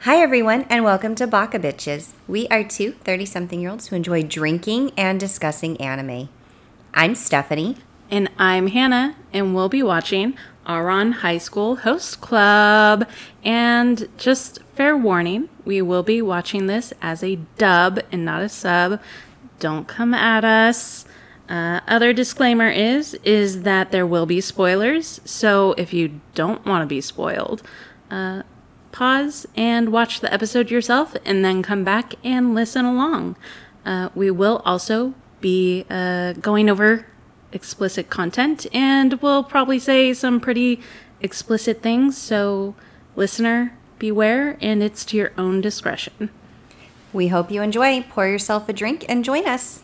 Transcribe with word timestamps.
Hi, 0.00 0.18
everyone, 0.18 0.66
and 0.68 0.84
welcome 0.84 1.14
to 1.16 1.26
Baka 1.26 1.58
Bitches. 1.58 2.12
We 2.28 2.46
are 2.48 2.62
two 2.62 2.92
30 2.92 3.24
something 3.26 3.60
year 3.60 3.70
olds 3.70 3.88
who 3.88 3.96
enjoy 3.96 4.22
drinking 4.22 4.92
and 4.96 5.18
discussing 5.18 5.80
anime. 5.80 6.28
I'm 6.94 7.14
Stephanie. 7.16 7.78
And 8.08 8.30
I'm 8.38 8.68
Hannah, 8.68 9.16
and 9.32 9.54
we'll 9.54 9.70
be 9.70 9.82
watching 9.82 10.36
Ouran 10.66 11.12
High 11.14 11.38
School 11.38 11.76
Host 11.76 12.20
Club. 12.20 13.08
And 13.42 14.06
just 14.16 14.62
fair 14.74 14.96
warning, 14.96 15.48
we 15.64 15.82
will 15.82 16.04
be 16.04 16.22
watching 16.22 16.66
this 16.66 16.92
as 17.02 17.24
a 17.24 17.36
dub 17.56 17.98
and 18.12 18.24
not 18.24 18.42
a 18.42 18.48
sub. 18.50 19.00
Don't 19.58 19.88
come 19.88 20.14
at 20.14 20.44
us. 20.44 21.04
Uh, 21.48 21.80
other 21.88 22.12
disclaimer 22.12 22.68
is 22.68 23.14
is 23.24 23.62
that 23.62 23.92
there 23.92 24.06
will 24.06 24.26
be 24.26 24.40
spoilers. 24.40 25.20
So 25.24 25.72
if 25.78 25.92
you 25.92 26.20
don't 26.34 26.64
want 26.66 26.82
to 26.82 26.86
be 26.86 27.00
spoiled, 27.00 27.62
uh, 28.10 28.42
pause 28.96 29.46
and 29.54 29.92
watch 29.92 30.20
the 30.20 30.32
episode 30.32 30.70
yourself, 30.70 31.14
and 31.26 31.44
then 31.44 31.62
come 31.62 31.84
back 31.84 32.14
and 32.24 32.54
listen 32.54 32.86
along. 32.86 33.36
Uh, 33.84 34.08
we 34.14 34.30
will 34.30 34.62
also 34.64 35.12
be 35.42 35.84
uh, 35.90 36.32
going 36.32 36.70
over 36.70 37.06
explicit 37.52 38.08
content, 38.08 38.66
and 38.72 39.20
we'll 39.20 39.44
probably 39.44 39.78
say 39.78 40.14
some 40.14 40.40
pretty 40.40 40.80
explicit 41.20 41.82
things. 41.82 42.16
So, 42.16 42.74
listener, 43.16 43.76
beware, 43.98 44.56
and 44.62 44.82
it's 44.82 45.04
to 45.06 45.16
your 45.18 45.32
own 45.36 45.60
discretion. 45.60 46.30
We 47.12 47.28
hope 47.28 47.50
you 47.50 47.60
enjoy. 47.60 48.02
Pour 48.02 48.26
yourself 48.26 48.66
a 48.66 48.72
drink 48.72 49.04
and 49.10 49.22
join 49.22 49.46
us. 49.46 49.82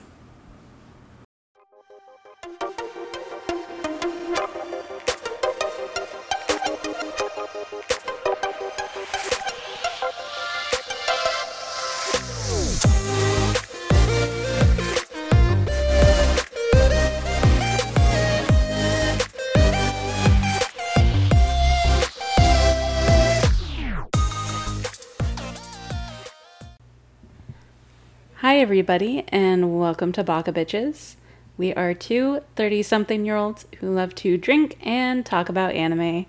Hi, 28.43 28.59
everybody, 28.59 29.25
and 29.29 29.79
welcome 29.79 30.11
to 30.13 30.25
Baka 30.25 30.53
Bitches. 30.53 31.15
We 31.57 31.73
are 31.75 31.95
two 31.95 32.41
30 32.57 32.83
something 32.83 33.25
year 33.25 33.37
olds 33.37 33.67
who 33.79 33.89
love 33.89 34.15
to 34.17 34.37
drink 34.37 34.77
and 34.83 35.25
talk 35.25 35.49
about 35.49 35.75
anime. 35.75 36.27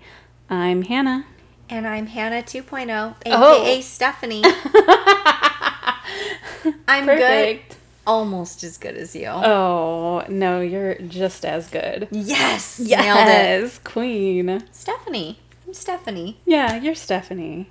I'm 0.48 0.82
Hannah. 0.82 1.24
And 1.68 1.88
I'm 1.88 2.06
Hannah 2.06 2.42
2.0, 2.42 3.16
aka 3.26 3.26
Oh. 3.26 3.64
oh. 3.66 3.80
Stephanie. 3.80 4.42
I'm 6.86 7.06
Perfect. 7.06 7.68
good. 7.70 7.76
Almost 8.06 8.62
as 8.62 8.76
good 8.78 8.96
as 8.96 9.16
you. 9.16 9.26
Oh, 9.28 10.24
no, 10.28 10.60
you're 10.60 10.94
just 10.96 11.44
as 11.44 11.68
good. 11.68 12.06
yes! 12.12 12.78
Nailed 12.78 13.00
it. 13.00 13.02
Yes, 13.02 13.80
Queen. 13.82 14.62
Stephanie. 14.70 15.40
I'm 15.66 15.74
Stephanie. 15.74 16.38
Yeah, 16.44 16.76
you're 16.76 16.94
Stephanie. 16.94 17.70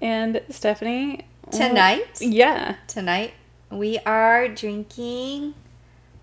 And 0.00 0.40
Stephanie. 0.48 1.26
Tonight? 1.50 2.06
Yeah. 2.20 2.76
Tonight, 2.86 3.34
we 3.70 3.98
are 4.00 4.48
drinking 4.48 5.54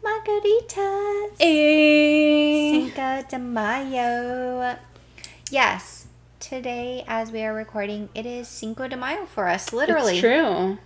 margaritas. 0.03 1.39
Hey. 1.39 2.72
Cinco 2.72 3.23
de 3.30 3.39
Mayo. 3.39 4.77
Yes, 5.52 6.08
today, 6.39 7.03
as 7.08 7.31
we 7.31 7.44
are 7.44 7.53
recording, 7.53 8.09
it 8.16 8.25
is 8.25 8.47
Cinco 8.47 8.88
de 8.88 8.95
Mayo 8.97 9.25
for 9.25 9.47
us, 9.47 9.73
literally. 9.73 10.13
It's 10.13 10.22
true. 10.22 10.77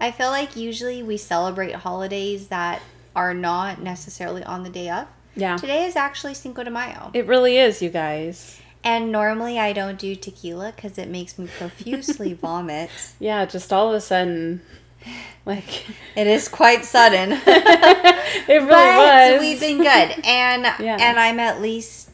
I 0.00 0.10
feel 0.10 0.30
like 0.30 0.56
usually 0.56 1.02
we 1.02 1.16
celebrate 1.16 1.74
holidays 1.74 2.48
that 2.48 2.82
are 3.14 3.34
not 3.34 3.80
necessarily 3.80 4.42
on 4.42 4.62
the 4.62 4.70
day 4.70 4.90
of. 4.90 5.06
Yeah. 5.34 5.56
Today 5.56 5.84
is 5.84 5.96
actually 5.96 6.34
Cinco 6.34 6.62
de 6.62 6.70
Mayo. 6.70 7.10
It 7.14 7.26
really 7.26 7.56
is, 7.56 7.80
you 7.82 7.90
guys. 7.90 8.60
And 8.84 9.12
normally 9.12 9.58
I 9.58 9.72
don't 9.72 9.98
do 9.98 10.16
tequila 10.16 10.72
because 10.74 10.98
it 10.98 11.08
makes 11.08 11.38
me 11.38 11.46
profusely 11.46 12.32
vomit. 12.40 12.90
Yeah, 13.20 13.44
just 13.46 13.72
all 13.72 13.88
of 13.88 13.94
a 13.94 14.00
sudden, 14.00 14.60
like, 15.46 15.86
It 16.16 16.26
is 16.26 16.48
quite 16.48 16.84
sudden. 16.84 17.32
it 17.46 18.48
really 18.48 18.66
but 18.68 19.32
was. 19.32 19.40
we've 19.40 19.60
been 19.60 19.78
good. 19.78 20.24
And 20.24 20.64
Yeah. 20.78 20.96
and 21.00 21.18
I'm 21.18 21.38
at 21.40 21.60
least 21.60 22.10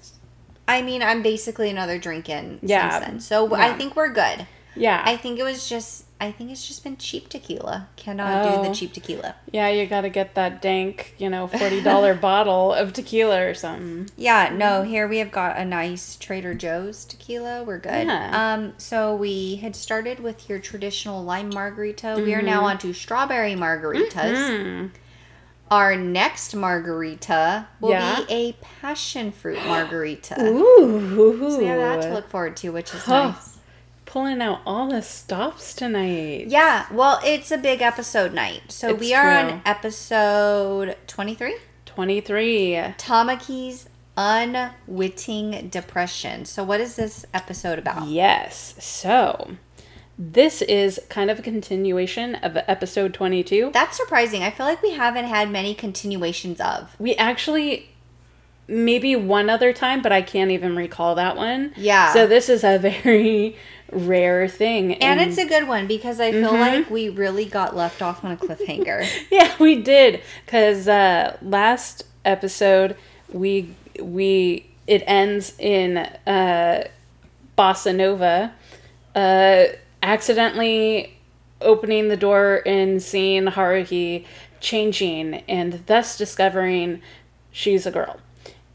I 0.66 0.82
mean, 0.82 1.02
I'm 1.02 1.22
basically 1.22 1.70
another 1.70 1.98
drinking 1.98 2.58
Yeah. 2.62 2.90
since 2.90 3.04
then. 3.06 3.20
So 3.20 3.54
I 3.54 3.72
think 3.72 3.96
we're 3.96 4.12
good. 4.12 4.46
yeah. 4.76 5.02
I 5.04 5.16
think 5.16 5.38
it 5.38 5.42
was 5.42 5.68
just 5.68 6.04
I 6.20 6.32
think 6.32 6.50
it's 6.50 6.66
just 6.66 6.82
been 6.82 6.96
cheap 6.96 7.28
tequila. 7.28 7.88
Cannot 7.94 8.42
do 8.42 8.48
Oh. 8.58 8.62
the 8.68 8.74
cheap 8.74 8.92
tequila. 8.92 9.36
yeah, 9.52 9.68
you 9.68 9.86
gotta 9.86 10.08
get 10.08 10.34
that 10.34 10.60
dank, 10.60 11.14
you 11.16 11.30
know, 11.30 11.46
$40 11.46 12.14
bottle 12.20 12.72
of 12.74 12.92
tequila 12.92 13.42
or 13.46 13.54
something. 13.54 14.10
Yeah, 14.16 14.50
no, 14.52 14.82
here 14.82 15.06
we 15.06 15.18
have 15.18 15.30
got 15.30 15.56
a 15.56 15.64
nice 15.64 16.16
Trader 16.16 16.54
Joe's 16.54 17.04
tequila. 17.04 17.62
We're 17.62 17.78
good. 17.78 18.08
Yeah. 18.08 18.30
Um, 18.54 18.72
so 18.78 19.14
we 19.14 19.56
had 19.56 19.76
started 19.76 20.18
with 20.18 20.48
your 20.48 20.58
traditional 20.58 21.22
lime 21.22 21.50
margarita. 21.54 22.14
We 22.16 22.34
are 22.34 22.42
now 22.42 22.64
on 22.64 22.78
to 22.78 22.92
strawberry 22.92 23.52
margaritas. 23.54 24.10
Mm. 24.34 24.90
Our 25.70 25.94
next 25.96 26.54
margarita 26.54 27.68
will 27.80 27.90
Yeah. 27.90 28.24
be 28.26 28.32
a 28.34 28.52
passion 28.54 29.30
fruit 29.30 29.58
margarita. 29.66 30.42
Ooh. 30.42 31.50
So 31.50 31.58
we 31.58 31.66
have 31.66 31.78
that 31.78 32.02
to 32.08 32.12
look 32.14 32.28
forward 32.28 32.56
to, 32.56 32.70
which 32.70 32.92
is 32.94 33.06
nice. 33.06 33.57
Pulling 34.08 34.40
out 34.40 34.60
all 34.64 34.88
the 34.88 35.02
stops 35.02 35.74
tonight. 35.74 36.46
Yeah, 36.48 36.86
well, 36.90 37.20
it's 37.22 37.50
a 37.50 37.58
big 37.58 37.82
episode 37.82 38.32
night. 38.32 38.62
So 38.68 38.90
It's 38.92 39.00
we 39.00 39.12
are 39.12 39.42
true. 39.42 39.52
on 39.52 39.62
episode 39.66 40.96
23. 41.06 41.56
23. 41.84 42.72
Tamaki's 42.96 43.90
Unwitting 44.16 45.68
Depression. 45.68 46.46
So, 46.46 46.64
what 46.64 46.80
is 46.80 46.96
this 46.96 47.26
episode 47.34 47.78
about? 47.78 48.08
Yes. 48.08 48.74
So, 48.78 49.52
this 50.18 50.62
is 50.62 50.98
kind 51.10 51.30
of 51.30 51.38
a 51.40 51.42
continuation 51.42 52.34
of 52.36 52.56
episode 52.66 53.12
22. 53.12 53.72
That's 53.74 53.96
surprising. 53.98 54.42
I 54.42 54.50
feel 54.50 54.64
like 54.64 54.82
we 54.82 54.92
haven't 54.92 55.26
had 55.26 55.50
many 55.50 55.74
continuations 55.74 56.60
of. 56.62 56.96
We 56.98 57.14
actually 57.16 57.90
maybe 58.66 59.16
one 59.16 59.48
other 59.48 59.72
time, 59.72 60.02
but 60.02 60.12
I 60.12 60.22
can't 60.22 60.50
even 60.50 60.76
recall 60.76 61.14
that 61.14 61.36
one. 61.36 61.72
Yeah. 61.76 62.12
So 62.12 62.26
this 62.26 62.48
is 62.48 62.64
a 62.64 62.78
very 62.78 63.56
rare 63.92 64.48
thing. 64.48 64.94
And 64.94 65.20
it's 65.20 65.38
a 65.38 65.46
good 65.46 65.66
one 65.68 65.86
because 65.86 66.20
I 66.20 66.32
feel 66.32 66.52
Mm-hmm. 66.52 66.60
like 66.60 66.90
we 66.90 67.08
really 67.08 67.44
got 67.46 67.74
left 67.76 68.02
off 68.02 68.24
on 68.24 68.32
a 68.32 68.36
cliffhanger. 68.36 69.06
yeah, 69.30 69.54
we 69.58 69.80
did 69.82 70.20
cuz 70.46 70.86
uh 70.88 71.36
last 71.42 72.04
episode 72.24 72.96
we 73.32 73.74
we 74.00 74.66
it 74.86 75.02
ends 75.06 75.54
in 75.58 75.96
uh 75.98 76.84
Bossa 77.56 77.94
Nova 77.94 78.52
uh 79.14 79.64
accidentally 80.02 81.14
opening 81.60 82.08
the 82.08 82.16
door 82.16 82.62
and 82.66 83.02
seeing 83.02 83.44
Haruhi 83.46 84.24
changing 84.60 85.34
and 85.48 85.82
thus 85.86 86.16
discovering 86.18 87.00
she's 87.50 87.86
a 87.86 87.90
girl. 87.90 88.20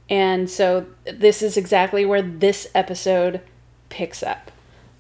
And 0.10 0.50
so 0.50 0.86
this 1.06 1.42
is 1.42 1.56
exactly 1.56 2.06
where 2.06 2.22
this 2.22 2.68
episode 2.76 3.42
picks 3.90 4.22
up. 4.22 4.52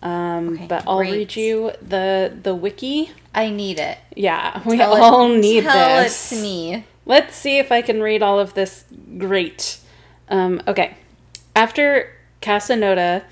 Um, 0.04 0.50
Okay, 0.56 0.68
but 0.68 0.84
I'll 0.86 0.98
great. 0.98 1.12
read 1.12 1.36
you 1.36 1.72
the 1.82 2.32
the 2.44 2.54
wiki. 2.54 3.10
I 3.34 3.50
need 3.50 3.80
it. 3.80 3.98
Yeah, 4.16 4.62
we 4.66 4.78
Tell 4.78 4.96
it- 4.96 5.02
all 5.02 5.28
need 5.30 5.64
tell 5.64 6.04
this. 6.04 6.32
it 6.32 6.36
to 6.36 6.42
me. 6.42 6.86
Let's 7.06 7.36
see 7.36 7.58
if 7.58 7.72
I 7.72 7.82
can 7.82 8.02
read 8.02 8.22
all 8.22 8.40
of 8.40 8.54
this 8.54 8.86
great. 9.18 9.78
Um, 10.30 10.62
okay. 10.68 10.96
After 11.56 12.10
Casanova 12.42 13.24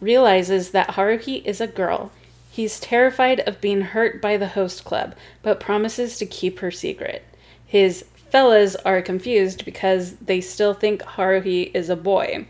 realizes 0.00 0.70
that 0.70 0.90
Haruhi 0.90 1.44
is 1.44 1.60
a 1.60 1.66
girl, 1.66 2.10
he's 2.50 2.78
terrified 2.80 3.40
of 3.40 3.60
being 3.60 3.80
hurt 3.82 4.20
by 4.22 4.36
the 4.36 4.48
host 4.48 4.84
club, 4.84 5.14
but 5.42 5.60
promises 5.60 6.18
to 6.18 6.26
keep 6.26 6.60
her 6.60 6.70
secret. 6.70 7.24
His 7.66 8.04
fellas 8.30 8.76
are 8.76 9.02
confused 9.02 9.64
because 9.64 10.12
they 10.16 10.40
still 10.40 10.74
think 10.74 11.02
Haruhi 11.02 11.70
is 11.74 11.88
a 11.90 11.96
boy. 11.96 12.46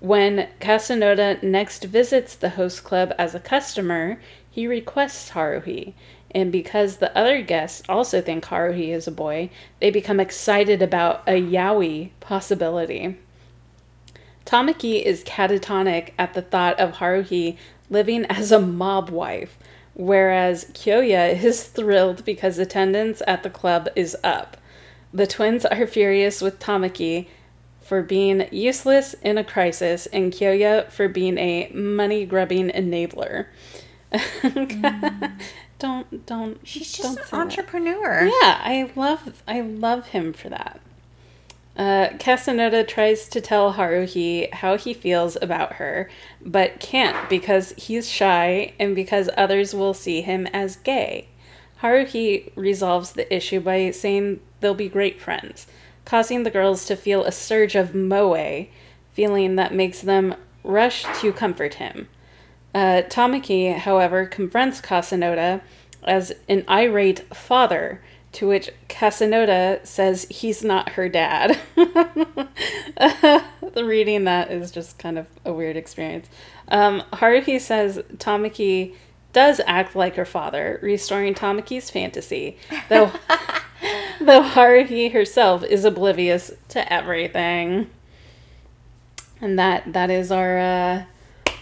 When 0.00 0.48
Casanova 0.60 1.38
next 1.42 1.84
visits 1.84 2.36
the 2.36 2.50
host 2.50 2.84
club 2.84 3.12
as 3.18 3.34
a 3.34 3.40
customer, 3.40 4.20
he 4.48 4.66
requests 4.66 5.30
Haruhi. 5.30 5.94
And 6.30 6.52
because 6.52 6.98
the 6.98 7.16
other 7.16 7.42
guests 7.42 7.82
also 7.88 8.20
think 8.20 8.44
Haruhi 8.44 8.90
is 8.90 9.08
a 9.08 9.12
boy, 9.12 9.50
they 9.80 9.90
become 9.90 10.20
excited 10.20 10.82
about 10.82 11.22
a 11.26 11.40
yaoi 11.40 12.10
possibility. 12.20 13.16
Tamaki 14.44 15.02
is 15.02 15.24
catatonic 15.24 16.10
at 16.18 16.34
the 16.34 16.42
thought 16.42 16.78
of 16.78 16.94
Haruhi 16.94 17.56
living 17.90 18.24
as 18.26 18.52
a 18.52 18.60
mob 18.60 19.10
wife, 19.10 19.58
whereas 19.94 20.66
Kyoya 20.66 21.42
is 21.42 21.64
thrilled 21.64 22.24
because 22.24 22.58
attendance 22.58 23.20
at 23.26 23.42
the 23.42 23.50
club 23.50 23.88
is 23.96 24.16
up. 24.22 24.56
The 25.12 25.26
twins 25.26 25.64
are 25.64 25.86
furious 25.86 26.40
with 26.40 26.60
Tamaki 26.60 27.26
for 27.88 28.02
being 28.02 28.46
useless 28.52 29.14
in 29.22 29.38
a 29.38 29.44
crisis 29.44 30.04
and 30.12 30.30
Kyoya 30.30 30.90
for 30.90 31.08
being 31.08 31.38
a 31.38 31.70
money 31.72 32.26
grubbing 32.26 32.68
enabler. 32.68 33.46
don't 35.78 36.26
don't. 36.26 36.60
She's 36.64 36.92
don't 36.98 37.16
just 37.16 37.30
say 37.30 37.36
an 37.36 37.48
that. 37.48 37.58
entrepreneur. 37.58 38.24
Yeah, 38.26 38.60
I 38.62 38.90
love 38.94 39.42
I 39.48 39.62
love 39.62 40.08
him 40.08 40.34
for 40.34 40.50
that. 40.50 40.80
Uh, 41.78 42.08
Casanova 42.18 42.84
tries 42.84 43.26
to 43.28 43.40
tell 43.40 43.72
Haruhi 43.74 44.52
how 44.52 44.76
he 44.76 44.92
feels 44.92 45.38
about 45.40 45.74
her, 45.74 46.10
but 46.44 46.80
can't 46.80 47.30
because 47.30 47.72
he's 47.78 48.10
shy 48.10 48.74
and 48.78 48.94
because 48.94 49.30
others 49.34 49.72
will 49.74 49.94
see 49.94 50.20
him 50.20 50.46
as 50.48 50.76
gay. 50.76 51.28
Haruhi 51.80 52.50
resolves 52.54 53.12
the 53.12 53.32
issue 53.34 53.60
by 53.60 53.92
saying 53.92 54.40
they'll 54.60 54.74
be 54.74 54.88
great 54.88 55.20
friends, 55.20 55.68
causing 56.08 56.42
the 56.42 56.50
girls 56.50 56.86
to 56.86 56.96
feel 56.96 57.22
a 57.26 57.30
surge 57.30 57.74
of 57.74 57.94
moe, 57.94 58.66
feeling 59.12 59.56
that 59.56 59.74
makes 59.74 60.00
them 60.00 60.34
rush 60.64 61.04
to 61.20 61.30
comfort 61.34 61.74
him. 61.74 62.08
Uh, 62.74 63.02
Tamaki, 63.10 63.76
however, 63.76 64.24
confronts 64.24 64.80
Casanova 64.80 65.60
as 66.02 66.32
an 66.48 66.64
irate 66.66 67.20
father, 67.36 68.00
to 68.32 68.48
which 68.48 68.70
Casanova 68.88 69.80
says 69.84 70.26
he's 70.30 70.64
not 70.64 70.90
her 70.90 71.10
dad. 71.10 71.58
the 71.74 73.44
reading 73.76 74.24
that 74.24 74.50
is 74.50 74.70
just 74.70 74.98
kind 74.98 75.18
of 75.18 75.26
a 75.44 75.52
weird 75.52 75.76
experience. 75.76 76.26
Um, 76.68 77.02
Haruhi 77.12 77.60
says 77.60 77.98
Tamaki 78.16 78.94
does 79.34 79.60
act 79.66 79.94
like 79.94 80.16
her 80.16 80.24
father, 80.24 80.80
restoring 80.82 81.34
Tamaki's 81.34 81.90
fantasy, 81.90 82.56
though 82.88 83.12
though 84.24 84.42
Haruhi 84.42 85.12
herself 85.12 85.62
is 85.64 85.84
oblivious 85.84 86.52
to 86.70 86.92
everything. 86.92 87.90
And 89.40 89.58
that 89.58 89.92
that 89.92 90.10
is 90.10 90.32
our 90.32 90.58
uh, 90.58 91.04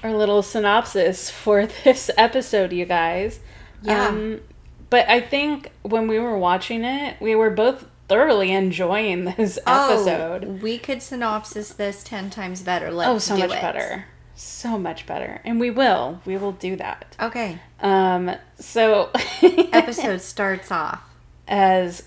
our 0.03 0.15
little 0.15 0.43
synopsis 0.43 1.31
for 1.31 1.67
this 1.85 2.11
episode, 2.17 2.73
you 2.73 2.87
guys. 2.87 3.41
Yeah. 3.83 4.09
Um, 4.09 4.41
but 4.89 5.09
I 5.09 5.21
think 5.21 5.73
when 5.83 6.09
we 6.09 6.19
were 6.19 6.39
watching 6.39 6.85
it, 6.85 7.21
we 7.21 7.35
were 7.35 7.51
both 7.51 7.87
thoroughly 8.09 8.53
enjoying 8.53 9.25
this 9.37 9.59
episode. 9.67 10.45
Oh, 10.45 10.51
we 10.63 10.79
could 10.79 11.03
synopsis 11.03 11.71
this 11.75 12.03
ten 12.03 12.31
times 12.31 12.63
better. 12.63 12.91
Let's 12.91 13.11
Oh, 13.11 13.19
so 13.19 13.37
much 13.37 13.51
it. 13.53 13.61
better. 13.61 14.07
So 14.35 14.79
much 14.79 15.07
better. 15.07 15.41
And 15.45 15.59
we 15.59 15.71
will. 15.71 16.21
We 16.27 16.37
will 16.37 16.53
do 16.53 16.77
that. 16.77 17.17
Okay. 17.21 17.59
Um, 17.81 18.33
so 18.59 19.11
Episode 19.43 20.21
starts 20.21 20.71
off. 20.71 21.01
as 21.49 22.03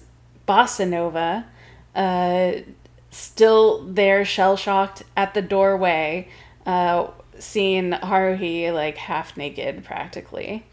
Bossa 0.49 0.87
Nova, 0.87 1.45
uh, 1.95 2.53
still 3.11 3.83
there, 3.85 4.25
shell 4.25 4.57
shocked 4.57 5.03
at 5.15 5.35
the 5.35 5.43
doorway, 5.43 6.27
uh, 6.65 7.07
seeing 7.37 7.91
Haruhi 7.91 8.73
like 8.73 8.97
half 8.97 9.37
naked 9.37 9.83
practically. 9.83 10.65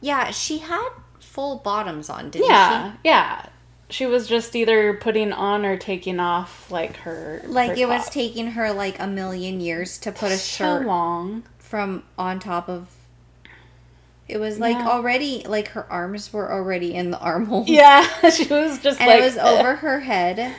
Yeah, 0.00 0.30
she 0.30 0.58
had 0.58 0.88
full 1.18 1.56
bottoms 1.56 2.08
on, 2.08 2.30
didn't 2.30 2.48
Yeah, 2.48 2.94
yeah. 3.02 3.46
She 3.90 4.06
was 4.06 4.26
just 4.26 4.54
either 4.54 4.94
putting 4.94 5.32
on 5.32 5.66
or 5.66 5.76
taking 5.76 6.18
off 6.20 6.70
like 6.70 6.96
her. 6.98 7.42
Like 7.44 7.70
her 7.70 7.76
it 7.76 7.88
was 7.88 8.08
taking 8.08 8.52
her 8.52 8.72
like 8.72 8.98
a 9.00 9.06
million 9.06 9.60
years 9.60 9.98
to 9.98 10.12
put 10.12 10.30
a 10.30 10.36
so 10.38 10.78
shirt 10.78 10.86
long. 10.86 11.42
from 11.58 12.04
on 12.16 12.38
top 12.38 12.68
of. 12.68 12.88
It 14.32 14.40
was 14.40 14.58
like 14.58 14.76
Yeah. 14.78 14.88
already 14.88 15.44
like 15.46 15.68
her 15.68 15.86
arms 15.92 16.32
were 16.32 16.50
already 16.50 16.94
in 16.94 17.10
the 17.10 17.18
armhole. 17.18 17.64
Yeah, 17.68 18.06
she 18.30 18.46
was 18.46 18.78
just 18.78 18.98
and 18.98 19.08
like 19.08 19.20
it 19.20 19.24
was 19.24 19.36
over 19.36 19.76
her 19.84 20.00
head 20.00 20.54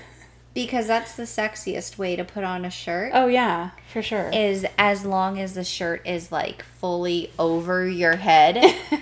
because 0.54 0.86
that's 0.86 1.16
the 1.16 1.24
sexiest 1.24 1.98
way 1.98 2.16
to 2.16 2.24
put 2.24 2.44
on 2.44 2.66
a 2.66 2.70
shirt. 2.70 3.12
Oh 3.16 3.26
yeah, 3.26 3.72
for 3.92 4.04
sure. 4.04 4.30
is 4.32 4.64
as 4.78 5.06
long 5.06 5.40
as 5.40 5.56
the 5.56 5.64
shirt 5.64 6.06
is 6.06 6.32
like 6.32 6.62
fully 6.62 7.32
over 7.40 7.88
your 7.88 8.18
head. 8.18 8.58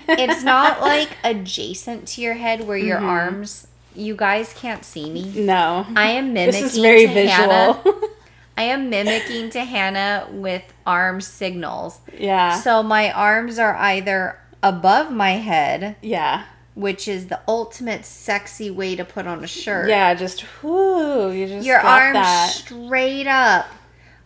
it's 0.08 0.42
not 0.42 0.80
like 0.92 1.10
adjacent 1.22 2.08
to 2.08 2.22
your 2.22 2.34
head 2.34 2.66
where 2.66 2.78
your 2.78 2.96
mm-hmm. 2.96 3.08
arms. 3.08 3.66
You 3.94 4.16
guys 4.16 4.54
can't 4.54 4.86
see 4.86 5.10
me. 5.10 5.30
no, 5.36 5.84
I 5.94 6.12
am 6.12 6.32
mimicking 6.32 6.62
this 6.62 6.74
is 6.76 6.80
very 6.80 7.04
visual. 7.04 7.74
Hannah. 7.74 8.08
I 8.56 8.62
am 8.64 8.90
mimicking 8.90 9.50
to 9.50 9.64
Hannah 9.64 10.28
with 10.30 10.62
arm 10.86 11.20
signals. 11.20 12.00
yeah, 12.18 12.58
So 12.60 12.82
my 12.82 13.10
arms 13.10 13.58
are 13.58 13.74
either 13.74 14.38
above 14.62 15.10
my 15.12 15.32
head, 15.32 15.96
yeah, 16.02 16.44
which 16.74 17.06
is 17.08 17.26
the 17.26 17.40
ultimate 17.48 18.04
sexy 18.04 18.70
way 18.70 18.96
to 18.96 19.04
put 19.04 19.26
on 19.26 19.42
a 19.44 19.46
shirt. 19.46 19.88
yeah. 19.88 20.14
Just 20.14 20.44
whoo, 20.62 21.30
you 21.32 21.46
just 21.46 21.66
Your 21.66 21.78
arms 21.80 22.14
that. 22.14 22.50
straight 22.50 23.26
up. 23.26 23.66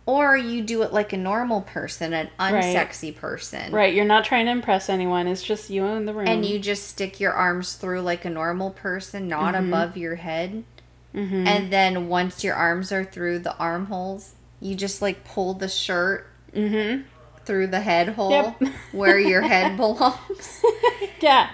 Or 0.08 0.36
you 0.36 0.62
do 0.62 0.82
it 0.82 0.92
like 0.92 1.12
a 1.12 1.16
normal 1.16 1.62
person, 1.62 2.12
an 2.12 2.28
unsexy 2.38 3.12
person. 3.16 3.72
Right, 3.72 3.92
you're 3.92 4.04
not 4.04 4.24
trying 4.24 4.46
to 4.46 4.52
impress 4.52 4.88
anyone. 4.88 5.26
It's 5.26 5.42
just 5.42 5.68
you 5.68 5.84
in 5.86 6.04
the 6.06 6.14
room. 6.14 6.28
And 6.28 6.46
you 6.46 6.60
just 6.60 6.86
stick 6.86 7.18
your 7.18 7.32
arms 7.32 7.74
through 7.74 8.02
like 8.02 8.24
a 8.24 8.30
normal 8.30 8.70
person, 8.70 9.26
not 9.26 9.54
Mm-hmm. 9.54 9.66
above 9.66 9.96
your 9.96 10.14
head. 10.14 10.62
And 11.12 11.72
then 11.72 12.06
once 12.08 12.44
your 12.44 12.54
arms 12.54 12.92
are 12.92 13.02
through 13.04 13.40
the 13.40 13.56
armholes, 13.56 14.34
you 14.60 14.76
just 14.76 15.02
like 15.02 15.24
pull 15.24 15.54
the 15.54 15.68
shirt 15.68 16.26
Mm-hmm. 16.54 17.02
Through 17.46 17.68
the 17.68 17.80
head 17.80 18.10
hole 18.10 18.30
Yep. 18.30 18.62
where 18.92 19.18
your 19.18 19.42
head 19.42 19.76
belongs. 19.78 20.62
yeah. 21.20 21.50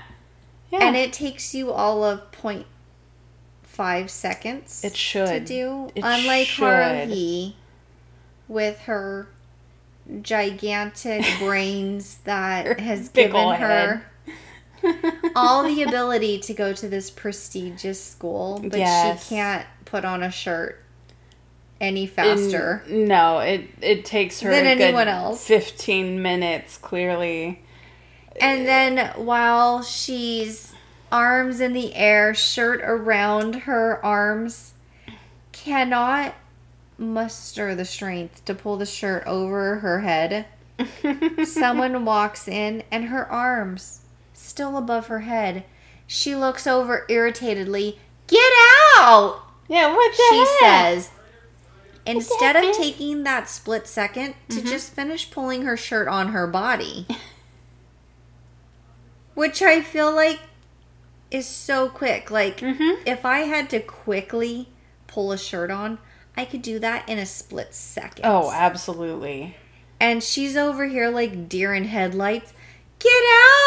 Yeah. 0.70 0.78
And 0.80 0.96
it 0.96 1.12
takes 1.12 1.54
you 1.54 1.70
all 1.70 2.02
of 2.02 2.32
0.5 2.32 4.08
seconds 4.10 4.82
It 4.84 4.96
should. 4.96 5.26
to 5.28 5.40
do. 5.40 5.90
It 5.94 6.02
Unlike 6.02 6.46
should. 6.48 6.64
Haruhi 6.64 7.54
with 8.48 8.80
her 8.80 9.28
gigantic 10.22 11.24
brains 11.38 12.18
that 12.24 12.80
has 12.80 13.08
given 13.10 13.54
her 13.54 14.02
all 15.36 15.62
the 15.62 15.82
ability 15.82 16.38
to 16.40 16.52
go 16.54 16.72
to 16.72 16.88
this 16.88 17.08
prestigious 17.10 18.02
school, 18.02 18.58
but 18.62 18.78
Yes. 18.78 19.28
she 19.28 19.34
can't 19.36 19.64
put 19.84 20.04
on 20.04 20.22
a 20.22 20.30
shirt 20.30 20.81
any 21.82 22.06
faster. 22.06 22.82
no, 22.88 23.40
it 23.40 23.68
it 23.82 24.04
takes 24.06 24.40
her 24.40 24.50
Than 24.50 24.66
a 24.66 24.76
good 24.76 24.82
anyone 24.84 25.08
else. 25.08 25.46
Fifteen 25.46 26.22
minutes, 26.22 26.78
clearly. 26.78 27.62
And 28.40 28.66
then 28.66 29.08
while 29.16 29.82
she's 29.82 30.72
arms 31.10 31.60
in 31.60 31.74
the 31.74 31.94
air, 31.94 32.32
shirt 32.32 32.80
around 32.82 33.54
her 33.66 34.02
arms, 34.02 34.72
cannot 35.52 36.34
muster 36.96 37.74
the 37.74 37.84
strength 37.84 38.44
to 38.46 38.54
pull 38.54 38.76
the 38.78 38.86
shirt 38.86 39.24
over 39.26 39.76
her 39.80 40.00
head. 40.00 40.46
Someone 41.44 42.04
walks 42.04 42.48
in 42.48 42.82
and 42.90 43.06
her 43.06 43.30
arms 43.30 44.00
still 44.32 44.76
above 44.76 45.08
her 45.08 45.20
head. 45.20 45.64
She 46.06 46.34
looks 46.34 46.66
over 46.66 47.04
irritatedly. 47.08 47.98
Get 48.26 48.52
out! 48.96 49.42
Yeah, 49.68 49.92
what 49.94 50.12
the 50.12 50.22
She 50.30 50.38
heck? 50.38 50.48
says. 50.60 51.10
Instead 52.04 52.56
of 52.56 52.76
taking 52.76 53.22
that 53.22 53.48
split 53.48 53.86
second 53.86 54.34
to 54.48 54.60
just 54.60 54.92
finish 54.92 55.30
pulling 55.30 55.62
her 55.62 55.76
shirt 55.76 56.08
on 56.08 56.28
her 56.28 56.46
body. 56.46 57.06
Which 59.34 59.62
I 59.62 59.80
feel 59.80 60.14
like 60.14 60.40
is 61.30 61.46
so 61.46 61.88
quick. 61.88 62.30
Like, 62.30 62.58
Mhm. 62.58 62.98
if 63.06 63.24
I 63.24 63.40
had 63.40 63.70
to 63.70 63.80
quickly 63.80 64.68
pull 65.06 65.32
a 65.32 65.38
shirt 65.38 65.70
on, 65.70 65.98
I 66.36 66.44
could 66.44 66.62
do 66.62 66.78
that 66.80 67.08
in 67.08 67.18
a 67.18 67.26
split 67.26 67.74
second. 67.74 68.24
Oh, 68.26 68.50
absolutely. 68.52 69.56
And 70.00 70.22
she's 70.22 70.56
over 70.56 70.86
here 70.86 71.08
like 71.08 71.48
deer 71.48 71.72
in 71.72 71.84
headlights. 71.84 72.52
Get 73.02 73.22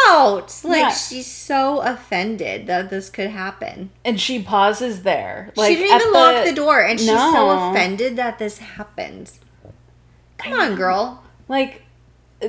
out! 0.08 0.62
Like, 0.64 0.82
Yeah. 0.82 0.90
she's 0.92 1.28
so 1.30 1.82
offended 1.82 2.68
that 2.68 2.90
this 2.90 3.10
could 3.10 3.32
happen. 3.32 3.90
And 4.06 4.20
she 4.20 4.42
pauses 4.42 5.04
there. 5.04 5.52
Like 5.56 5.70
she 5.76 5.84
didn't 5.84 6.00
even 6.02 6.14
lock 6.14 6.46
the 6.46 6.54
door, 6.54 6.80
and 6.82 7.00
she's 7.00 7.10
so 7.10 7.50
offended 7.72 8.16
that 8.16 8.40
this 8.40 8.60
happened. 8.60 9.32
Come 10.38 10.54
on, 10.54 10.76
girl. 10.76 11.24
Like, 11.50 11.84
uh, 12.42 12.48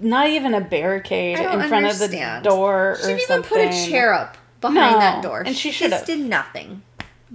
not 0.00 0.28
even 0.28 0.54
a 0.54 0.60
barricade 0.60 1.38
in 1.38 1.44
front 1.44 1.72
understand. 1.72 2.38
of 2.38 2.42
the 2.44 2.56
door 2.56 2.96
She 3.00 3.06
didn't 3.08 3.22
even 3.22 3.42
put 3.42 3.58
a 3.60 3.88
chair 3.88 4.12
up 4.14 4.36
behind 4.60 4.92
No, 4.92 4.98
that 4.98 5.22
door. 5.22 5.42
and 5.46 5.56
she 5.56 5.70
just 5.70 6.06
did 6.06 6.20
nothing. 6.20 6.82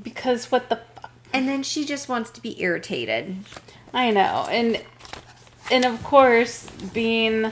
Because 0.01 0.51
what 0.51 0.69
the 0.69 0.77
fuck? 0.95 1.11
And 1.31 1.47
then 1.47 1.63
she 1.63 1.85
just 1.85 2.09
wants 2.09 2.29
to 2.31 2.41
be 2.41 2.61
irritated. 2.61 3.37
I 3.93 4.11
know. 4.11 4.47
And 4.49 4.81
and 5.71 5.85
of 5.85 6.03
course, 6.03 6.67
being 6.93 7.51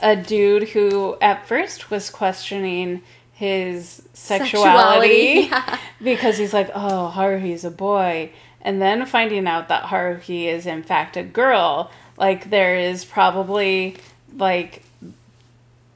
a 0.00 0.16
dude 0.16 0.70
who 0.70 1.16
at 1.20 1.46
first 1.46 1.90
was 1.90 2.10
questioning 2.10 3.02
his 3.32 4.02
sexuality, 4.12 5.44
Sexuality, 5.44 5.48
yeah. 5.50 5.78
because 6.02 6.38
he's 6.38 6.52
like, 6.52 6.70
"Oh, 6.74 7.12
Haruhi's 7.14 7.64
a 7.64 7.70
boy." 7.70 8.30
And 8.60 8.82
then 8.82 9.06
finding 9.06 9.46
out 9.46 9.68
that 9.68 9.84
Haruhi 9.84 10.46
is 10.46 10.66
in 10.66 10.82
fact 10.82 11.16
a 11.16 11.22
girl, 11.22 11.90
like 12.16 12.50
there 12.50 12.76
is 12.76 13.04
probably 13.04 13.96
like 14.36 14.82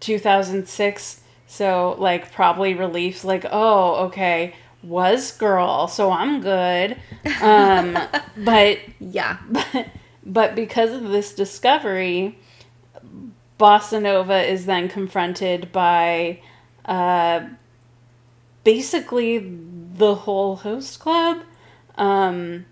2006 0.01 1.21
so 1.47 1.95
like 1.99 2.33
probably 2.33 2.75
relief 2.75 3.25
like 3.25 3.45
oh 3.53 4.07
okay 4.07 4.55
was 4.83 5.31
girl 5.33 5.87
so 5.87 6.11
i'm 6.11 6.41
good 6.41 6.97
um 7.41 7.97
but 8.39 8.79
Yeah. 8.99 9.39
but, 9.49 9.87
but 10.27 10.55
because 10.55 10.93
of 10.93 11.09
this 11.11 11.35
discovery 11.35 12.39
Bossa 13.63 14.03
Nova 14.03 14.43
is 14.43 14.67
then 14.67 14.89
confronted 14.89 15.71
by 15.71 16.41
uh, 16.85 17.47
basically 18.65 19.39
the 19.95 20.17
whole 20.17 20.57
host 20.57 20.99
club. 20.99 21.43
Um, 21.97 22.67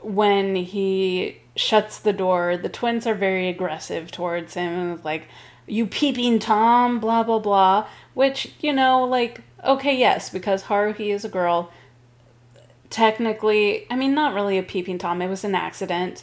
when 0.00 0.54
he 0.54 1.38
shuts 1.56 1.98
the 1.98 2.12
door, 2.12 2.56
the 2.56 2.68
twins 2.68 3.08
are 3.08 3.14
very 3.16 3.48
aggressive 3.48 4.12
towards 4.12 4.54
him 4.54 4.72
and 4.72 5.04
like, 5.04 5.26
you 5.66 5.88
peeping 5.88 6.38
Tom, 6.38 7.00
blah, 7.00 7.24
blah, 7.24 7.40
blah. 7.40 7.88
Which, 8.14 8.52
you 8.60 8.72
know, 8.72 9.02
like, 9.02 9.40
okay, 9.64 9.98
yes, 9.98 10.30
because 10.30 10.64
Haruhi 10.64 11.12
is 11.12 11.24
a 11.24 11.28
girl. 11.28 11.72
Technically, 12.88 13.90
I 13.90 13.96
mean, 13.96 14.14
not 14.14 14.32
really 14.32 14.58
a 14.58 14.62
peeping 14.62 14.98
Tom, 14.98 15.20
it 15.20 15.28
was 15.28 15.42
an 15.42 15.56
accident. 15.56 16.22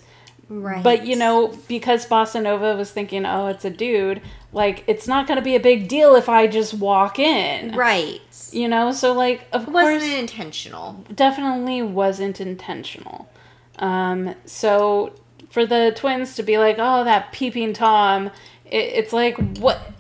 Right. 0.49 0.83
But 0.83 1.05
you 1.05 1.15
know, 1.15 1.55
because 1.67 2.07
Bossa 2.07 2.41
Nova 2.41 2.75
was 2.75 2.91
thinking, 2.91 3.25
oh, 3.25 3.47
it's 3.47 3.63
a 3.65 3.69
dude, 3.69 4.21
like 4.51 4.83
it's 4.87 5.07
not 5.07 5.27
gonna 5.27 5.43
be 5.43 5.55
a 5.55 5.59
big 5.59 5.87
deal 5.87 6.15
if 6.15 6.27
I 6.27 6.47
just 6.47 6.73
walk 6.73 7.19
in. 7.19 7.75
Right. 7.75 8.19
You 8.51 8.67
know, 8.67 8.91
so 8.91 9.13
like 9.13 9.47
of 9.53 9.67
It 9.67 9.71
wasn't 9.71 10.01
course 10.01 10.13
intentional. 10.19 11.05
definitely 11.13 11.81
wasn't 11.83 12.41
intentional. 12.41 13.29
Um, 13.77 14.33
so 14.45 15.13
for 15.49 15.65
the 15.65 15.93
twins 15.95 16.35
to 16.35 16.43
be 16.43 16.57
like, 16.57 16.77
oh, 16.79 17.03
that 17.03 17.31
peeping 17.31 17.73
Tom, 17.73 18.27
it, 18.65 18.75
it's 18.75 19.13
like 19.13 19.37
what 19.57 19.91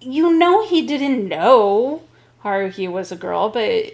you 0.00 0.32
know 0.38 0.64
he 0.66 0.86
didn't 0.86 1.26
know 1.26 2.02
Haruhi 2.44 2.88
was 2.90 3.10
a 3.10 3.16
girl, 3.16 3.48
but 3.48 3.92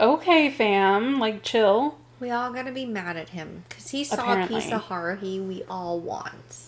okay, 0.00 0.50
fam, 0.50 1.20
like 1.20 1.44
chill. 1.44 1.98
We 2.18 2.30
all 2.30 2.52
gotta 2.52 2.72
be 2.72 2.86
mad 2.86 3.16
at 3.16 3.30
him 3.30 3.64
because 3.68 3.90
he 3.90 4.04
saw 4.04 4.42
a 4.42 4.46
piece 4.46 4.70
of 4.70 4.84
Haruhi 4.84 5.44
we 5.46 5.62
all 5.68 6.00
want. 6.00 6.64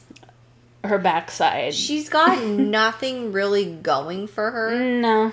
Her 0.85 0.99
backside. 0.99 1.75
She's 1.75 2.09
got 2.09 2.45
nothing 2.47 3.33
really 3.33 3.65
going 3.65 4.27
for 4.27 4.51
her 4.51 4.79
no. 4.79 5.33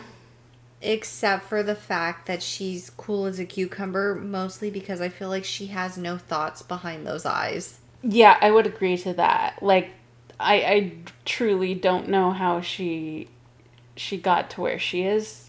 except 0.82 1.46
for 1.46 1.62
the 1.64 1.76
fact 1.76 2.28
that 2.28 2.42
she's 2.42 2.90
cool 2.92 3.26
as 3.26 3.40
a 3.40 3.46
cucumber, 3.46 4.16
mostly 4.16 4.70
because 4.70 5.02
I 5.02 5.10
feel 5.10 5.30
like 5.30 5.46
she 5.46 5.68
has 5.68 5.98
no 5.98 6.18
thoughts 6.18 6.62
behind 6.62 7.06
those 7.06 7.26
eyes. 7.26 7.80
Yeah, 8.02 8.38
I 8.42 8.52
would 8.52 8.66
agree 8.66 8.98
to 8.98 9.14
that. 9.14 9.62
Like, 9.62 9.92
I 10.40 10.56
I 10.56 10.92
truly 11.26 11.74
don't 11.74 12.08
know 12.08 12.32
how 12.32 12.62
she 12.62 13.30
she 13.96 14.18
got 14.18 14.50
to 14.52 14.62
where 14.62 14.80
she 14.80 15.04
is. 15.04 15.45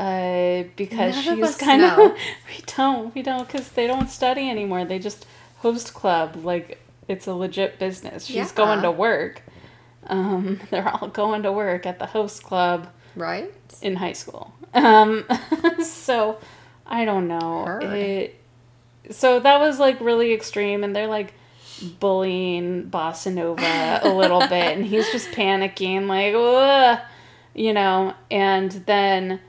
Uh, 0.00 0.64
because 0.76 1.14
None 1.26 1.36
she's 1.36 1.56
kind 1.56 1.82
of 1.84 1.98
we 2.48 2.62
don't 2.76 3.14
we 3.14 3.22
don't 3.22 3.46
because 3.46 3.68
they 3.70 3.86
don't 3.86 4.08
study 4.08 4.48
anymore. 4.48 4.84
They 4.84 4.98
just 4.98 5.26
host 5.58 5.92
club 5.92 6.36
like 6.44 6.80
it's 7.06 7.26
a 7.26 7.34
legit 7.34 7.78
business. 7.78 8.24
She's 8.24 8.36
Yeah. 8.36 8.48
going 8.54 8.82
to 8.82 8.90
work. 8.90 9.42
Um, 10.06 10.60
they're 10.70 10.88
all 10.88 11.08
going 11.08 11.42
to 11.42 11.52
work 11.52 11.84
at 11.86 11.98
the 11.98 12.06
host 12.06 12.42
club 12.42 12.88
Right? 13.14 13.52
in 13.82 13.96
high 13.96 14.14
school. 14.14 14.54
Um, 14.72 15.24
so 15.84 16.38
I 16.86 17.04
don't 17.04 17.28
know. 17.28 17.64
Heard. 17.66 17.82
It, 17.84 18.40
so 19.10 19.40
that 19.40 19.58
was 19.60 19.78
like 19.78 20.00
really 20.00 20.32
extreme, 20.32 20.82
and 20.84 20.94
they're 20.96 21.08
like 21.08 21.34
bullying 21.98 22.88
Bossa 22.90 23.32
Nova 23.32 24.00
a 24.02 24.08
little 24.08 24.40
bit, 24.40 24.76
and 24.76 24.84
he's 24.86 25.10
just 25.10 25.28
panicking, 25.30 26.06
like, 26.06 26.34
Ugh, 26.34 27.00
you 27.54 27.72
know. 27.72 28.14
And 28.30 28.70
then 28.86 29.40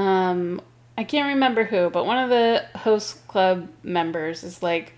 um, 0.00 0.60
I 0.96 1.04
can't 1.04 1.28
remember 1.34 1.64
who, 1.64 1.90
but 1.90 2.06
one 2.06 2.18
of 2.18 2.30
the 2.30 2.64
host 2.78 3.26
club 3.28 3.68
members 3.82 4.42
is 4.44 4.62
like, 4.62 4.92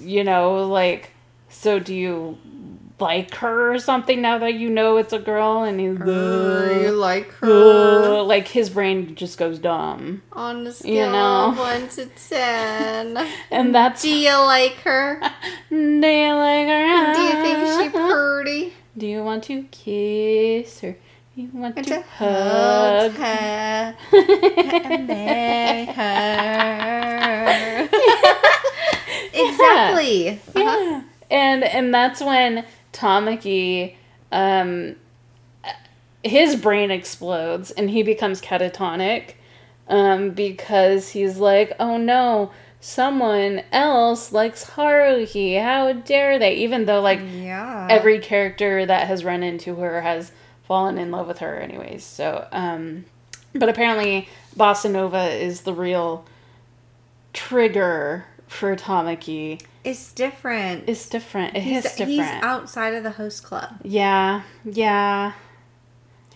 you 0.00 0.24
know, 0.24 0.64
like, 0.66 1.10
so 1.48 1.78
do 1.78 1.94
you 1.94 2.38
like 3.00 3.34
her 3.36 3.74
or 3.74 3.78
something 3.78 4.20
now 4.22 4.38
that 4.38 4.54
you 4.54 4.70
know 4.70 4.96
it's 4.96 5.12
a 5.12 5.18
girl? 5.18 5.62
And 5.62 5.78
he's 5.80 6.00
Uh, 6.00 6.80
you 6.82 6.90
like 6.92 7.30
her 7.34 8.20
Ugh, 8.20 8.26
like 8.26 8.48
his 8.48 8.70
brain 8.70 9.14
just 9.14 9.38
goes 9.38 9.58
dumb. 9.58 10.22
on 10.32 10.66
a 10.66 10.72
scale 10.72 11.10
know. 11.12 11.50
of 11.52 11.58
1 11.58 11.88
to 11.90 12.06
10. 12.06 13.18
And 13.50 13.74
that's 13.74 14.02
Do 14.02 14.08
you 14.10 14.36
like 14.38 14.74
her? 14.84 15.20
Do 15.70 15.76
you 15.76 16.34
like 16.34 16.66
her? 16.68 17.14
Do 17.14 17.20
you 17.22 17.42
think 17.42 17.92
she's 17.92 17.92
pretty? 18.02 18.72
Do 18.96 19.06
you 19.06 19.22
want 19.24 19.44
to 19.44 19.64
kiss 19.70 20.80
her? 20.80 20.96
You 21.36 21.50
want 21.52 21.74
to 21.76 21.82
to 21.82 22.00
hug? 22.02 23.10
hug 23.10 23.16
her 23.16 23.96
and 24.12 25.06
marry 25.08 25.84
her. 25.86 27.88
exactly. 29.34 30.28
Uh-huh. 30.30 30.40
Yeah. 30.60 31.02
And 31.30 31.64
and 31.64 31.92
that's 31.92 32.20
when 32.20 32.64
Tamaki 32.92 33.96
um 34.30 34.96
his 36.22 36.56
brain 36.56 36.90
explodes 36.90 37.70
and 37.72 37.90
he 37.90 38.02
becomes 38.02 38.40
catatonic 38.40 39.34
um 39.88 40.30
because 40.30 41.10
he's 41.10 41.38
like, 41.38 41.72
"Oh 41.80 41.96
no, 41.96 42.52
someone 42.80 43.62
else 43.72 44.32
likes 44.32 44.70
Haruhi. 44.70 45.60
How 45.60 45.92
dare 45.92 46.38
they?" 46.38 46.54
Even 46.54 46.84
though 46.84 47.00
like 47.00 47.20
Yeah. 47.20 47.88
every 47.90 48.20
character 48.20 48.86
that 48.86 49.08
has 49.08 49.24
run 49.24 49.42
into 49.42 49.76
her 49.76 50.02
has 50.02 50.30
fallen 50.64 50.98
in 50.98 51.10
love 51.10 51.26
with 51.26 51.38
her 51.38 51.56
anyways 51.60 52.02
so 52.04 52.46
um 52.52 53.04
but 53.54 53.68
apparently 53.68 54.28
bossa 54.56 54.90
nova 54.90 55.28
is 55.30 55.62
the 55.62 55.72
real 55.72 56.24
trigger 57.32 58.24
for 58.46 58.74
tamaki 58.76 59.60
it's 59.82 60.12
different. 60.12 60.88
it's 60.88 61.08
different 61.08 61.54
it 61.56 61.62
he's, 61.62 61.84
is 61.84 61.92
different 61.92 62.10
he's 62.10 62.20
outside 62.42 62.94
of 62.94 63.02
the 63.02 63.10
host 63.12 63.42
club. 63.44 63.68
yeah 63.82 64.42
yeah 64.64 65.32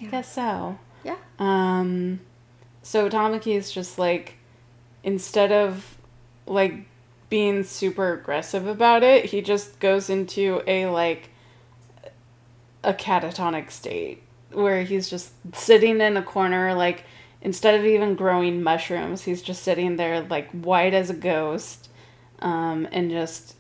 i 0.01 0.05
Yeah. 0.05 0.11
guess 0.11 0.33
so 0.35 0.79
Yeah. 1.05 1.17
um 1.39 2.21
so 2.83 3.09
tamaki 3.09 3.55
is 3.57 3.71
just 3.73 3.99
like 3.99 4.37
instead 5.03 5.53
of 5.53 5.97
like 6.47 6.87
being 7.31 7.63
super 7.63 8.13
aggressive 8.15 8.67
about 8.67 9.03
it 9.03 9.27
he 9.27 9.41
just 9.43 9.79
goes 9.81 10.09
into 10.11 10.63
a 10.67 10.87
like 10.87 11.31
a 12.89 12.95
catatonic 12.95 13.71
state 13.71 14.23
where 14.51 14.83
he's 14.83 15.09
just 15.09 15.33
sitting 15.55 16.01
in 16.01 16.17
a 16.17 16.23
corner 16.23 16.75
like 16.75 17.05
instead 17.41 17.79
of 17.79 17.85
even 17.85 18.17
growing 18.17 18.63
mushrooms 18.63 19.23
he's 19.23 19.43
just 19.43 19.63
sitting 19.63 19.97
there 19.97 20.23
like 20.23 20.51
white 20.51 20.95
as 20.95 21.11
a 21.11 21.15
ghost 21.15 21.89
um, 22.41 22.89
and 22.91 23.11
just 23.11 23.55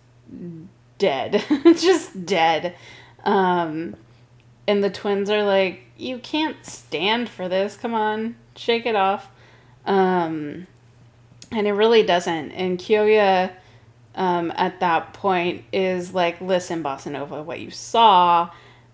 dead. 0.98 1.44
Just 1.64 2.26
dead. 2.26 2.74
Um, 3.24 3.96
and 4.66 4.84
the 4.84 4.90
twins 4.90 5.30
are 5.30 5.44
like 5.44 5.84
you 5.96 6.18
can't 6.18 6.64
stand 6.64 7.28
for 7.28 7.48
this. 7.48 7.76
Come 7.76 7.94
on. 7.94 8.36
Shake 8.56 8.86
it 8.86 8.94
off. 8.94 9.28
Um, 9.86 10.66
and 11.50 11.66
it 11.66 11.72
really 11.72 12.02
doesn't. 12.02 12.52
And 12.52 12.78
kyoya 12.78 13.52
um, 14.14 14.52
at 14.56 14.80
that 14.80 15.14
point 15.14 15.64
is 15.72 16.12
like 16.12 16.40
listen 16.40 16.82
bossa 16.82 17.10
nova 17.10 17.42
what 17.42 17.60
you 17.60 17.70
saw 17.70 18.50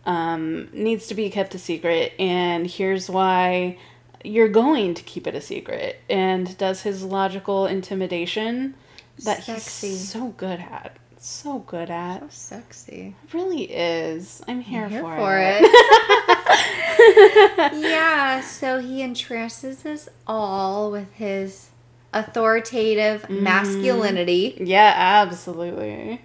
um, 0.07 0.69
needs 0.73 1.07
to 1.09 1.15
be 1.15 1.29
kept 1.31 1.55
a 1.55 1.59
secret, 1.59 2.13
and 2.19 2.67
here's 2.67 3.09
why 3.11 3.79
you're 4.25 4.49
going 4.49 4.95
to 4.95 5.03
keep 5.03 5.27
it 5.27 5.35
a 5.35 5.41
secret. 5.41 6.01
And 6.09 6.57
does 6.59 6.83
his 6.83 7.03
logical 7.05 7.67
intimidation 7.67 8.75
that 9.25 9.43
Sexy. 9.45 9.89
he's 9.89 10.09
so 10.11 10.29
good 10.29 10.61
at. 10.61 10.97
So 11.19 11.59
good 11.61 11.91
at. 11.91 12.21
So 12.33 12.57
sexy. 12.57 13.15
Really 13.33 13.65
is. 13.65 14.43
I'm 14.47 14.61
here, 14.61 14.89
Here 14.89 15.01
for, 15.03 15.17
for 15.17 15.39
it. 15.39 15.63
it. 15.63 17.73
yeah, 17.83 18.41
so 18.43 18.79
he 18.81 19.03
entrances 19.03 19.85
us 19.87 20.09
all 20.27 20.91
with 20.91 21.13
his 21.15 21.71
authoritative 22.13 23.23
Mm-hmm. 23.23 23.43
masculinity. 23.43 24.57
yeah, 24.61 24.93
absolutely. 24.97 26.21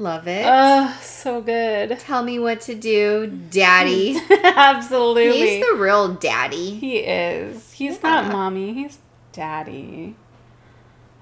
Love 0.00 0.26
it. 0.28 0.46
Oh, 0.48 0.98
so 1.02 1.42
good. 1.42 1.98
Tell 1.98 2.22
me 2.22 2.38
what 2.38 2.62
to 2.62 2.74
do, 2.74 3.26
daddy. 3.50 4.18
absolutely. 4.44 5.38
He's 5.58 5.66
the 5.66 5.76
real 5.76 6.14
daddy. 6.14 6.70
he 6.76 6.96
is. 7.00 7.70
He's 7.72 7.96
Yeah. 8.02 8.08
not 8.22 8.32
mommy. 8.32 8.72
He's 8.72 8.98
daddy. 9.32 10.16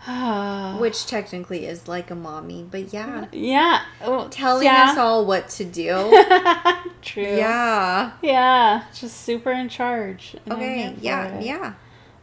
Which 0.79 1.07
technically 1.07 1.67
is 1.67 1.89
like 1.89 2.13
a 2.13 2.15
mommy, 2.15 2.67
but 2.71 2.93
yeah. 2.93 3.27
yeah. 3.33 3.83
Oh, 4.01 4.29
Telling 4.29 4.65
yeah. 4.67 4.91
us 4.93 4.97
all 4.97 5.27
what 5.27 5.49
to 5.51 5.65
do. 5.65 5.89
True. 7.03 7.23
yeah. 7.37 8.13
Yeah, 8.23 8.85
just 8.95 9.23
super 9.23 9.51
in 9.51 9.69
charge. 9.69 10.37
Okay, 10.49 10.95
yeah, 11.01 11.41
yeah. 11.41 11.75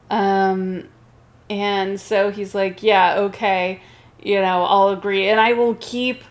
Um, 0.10 0.88
and 1.50 2.00
so 2.00 2.32
he's 2.32 2.56
like, 2.56 2.82
yeah, 2.82 3.16
okay, 3.18 3.82
you 4.24 4.42
know, 4.42 4.64
I'll 4.64 4.90
agree, 4.90 5.28
and 5.28 5.40
I 5.40 5.52
will 5.54 5.76
keep, 5.82 6.24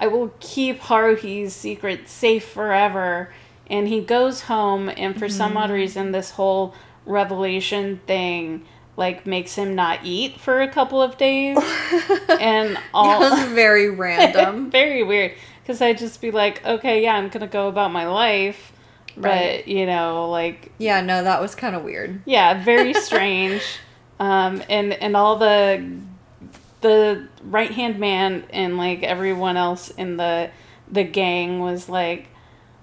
I 0.00 0.06
will 0.06 0.32
keep 0.40 0.80
Haruhi's 0.80 1.54
secret 1.54 2.08
safe 2.08 2.46
forever. 2.48 3.32
And 3.70 3.86
he 3.88 4.00
goes 4.00 4.42
home, 4.42 4.88
and 4.96 5.18
for 5.18 5.28
some 5.28 5.50
Mm-hmm. 5.50 5.58
odd 5.58 5.70
reason, 5.70 6.12
this 6.12 6.30
whole 6.32 6.74
revelation 7.04 8.00
thing 8.06 8.64
like 8.96 9.26
makes 9.26 9.54
him 9.54 9.74
not 9.76 10.00
eat 10.02 10.40
for 10.40 10.60
a 10.60 10.66
couple 10.68 11.00
of 11.00 11.16
days, 11.18 11.56
and 12.40 12.76
all 12.92 13.20
That 13.20 13.30
was 13.30 13.48
very 13.54 13.90
random. 13.90 14.70
very 14.72 15.02
weird. 15.04 15.32
Because 15.62 15.80
I'd 15.82 15.98
just 15.98 16.20
be 16.20 16.30
like, 16.32 16.64
okay, 16.66 17.02
yeah, 17.02 17.14
I'm 17.14 17.28
gonna 17.28 17.46
go 17.46 17.68
about 17.68 17.92
my 17.92 18.06
life, 18.08 18.72
Right. 19.16 19.58
but 19.64 19.68
you 19.68 19.84
know, 19.86 20.28
like 20.30 20.72
yeah, 20.78 21.00
no, 21.02 21.22
that 21.22 21.40
was 21.40 21.54
kind 21.54 21.76
of 21.76 21.82
weird. 21.84 22.22
yeah, 22.24 22.62
very 22.64 22.94
strange. 22.94 23.62
um, 24.18 24.62
and 24.68 24.92
and 24.94 25.14
all 25.16 25.36
the 25.36 25.84
the 26.80 27.28
right 27.42 27.70
hand 27.70 27.98
man 27.98 28.44
and 28.50 28.76
like 28.76 29.02
everyone 29.02 29.56
else 29.56 29.90
in 29.90 30.16
the 30.16 30.50
the 30.90 31.04
gang 31.04 31.60
was 31.60 31.88
like, 31.88 32.28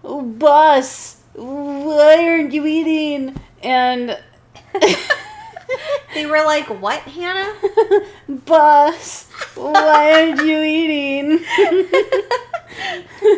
oh, 0.04 0.22
"Boss, 0.22 1.22
why 1.34 2.28
aren't 2.30 2.54
you 2.54 2.66
eating?" 2.66 3.36
And 3.64 4.18
They 6.16 6.26
were 6.26 6.44
like, 6.46 6.68
"What, 6.68 7.02
Hannah?" 7.02 7.54
"Boss, 8.30 9.30
why 9.56 10.14
aren't 10.14 10.46
you 10.46 10.62
eating?" 10.64 11.40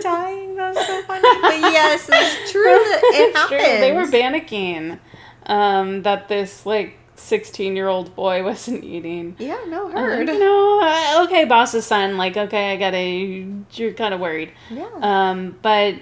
Dying. 0.01 0.55
That 0.55 0.75
was 0.75 0.85
so 0.85 1.01
funny. 1.03 1.27
But 1.41 1.59
yes, 1.71 2.07
it's 2.11 2.51
true 2.51 2.63
that 2.63 3.01
it 3.13 3.35
It's 3.35 3.47
true. 3.47 3.57
They 3.57 3.91
were 3.93 4.05
panicking 4.05 4.99
um, 5.47 6.03
that 6.03 6.27
this 6.27 6.65
like 6.65 6.97
sixteen 7.17 7.75
year 7.75 7.87
old 7.87 8.15
boy 8.15 8.43
wasn't 8.45 8.83
eating. 8.83 9.35
Yeah, 9.39 9.63
no, 9.67 9.89
heard. 9.89 10.27
you 10.27 10.39
know, 10.39 10.79
uh, 10.81 11.23
okay, 11.25 11.45
boss's 11.45 11.85
son. 11.85 12.17
Like, 12.17 12.37
okay, 12.37 12.71
I 12.73 12.75
gotta. 12.77 13.65
You're 13.73 13.93
kind 13.93 14.13
of 14.13 14.19
worried. 14.19 14.51
Yeah. 14.69 14.89
Um, 15.01 15.57
but 15.61 15.95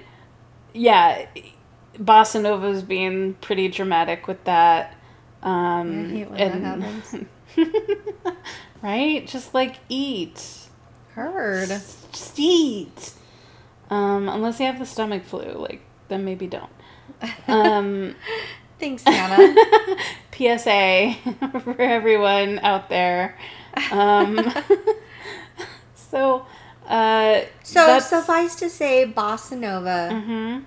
yeah, 0.74 1.26
Bossa 1.98 2.42
Nova's 2.42 2.84
being 2.84 3.36
pretty 3.36 3.68
dramatic 3.68 4.28
with 4.28 4.44
that. 4.44 4.96
Um, 5.42 6.06
I 6.06 6.10
hate 6.10 6.30
when 6.32 6.62
that 6.62 6.82
happens. 6.82 7.26
right? 8.82 9.28
Just 9.28 9.54
like 9.54 9.78
eat. 9.90 10.68
heard. 11.14 11.70
Just 11.70 12.38
eat. 12.38 13.14
Um, 13.90 14.28
unless 14.28 14.60
you 14.60 14.66
have 14.66 14.80
the 14.80 14.86
stomach 14.86 15.24
flu, 15.24 15.44
like 15.54 15.82
then 16.08 16.26
maybe 16.26 16.48
don't. 16.48 16.70
Um, 17.48 18.16
Thanks, 18.80 19.04
Hannah. 19.04 19.56
PSA 20.34 21.16
for 21.64 21.82
everyone 21.82 22.60
out 22.60 22.90
there. 22.90 23.38
Um, 23.92 24.52
so, 25.96 26.46
uh, 26.88 27.42
So 27.64 28.00
suffice 28.00 28.56
to 28.58 28.70
say, 28.70 29.12
Bossa 29.12 29.58
Nova 29.58 30.10
mhm, 30.12 30.64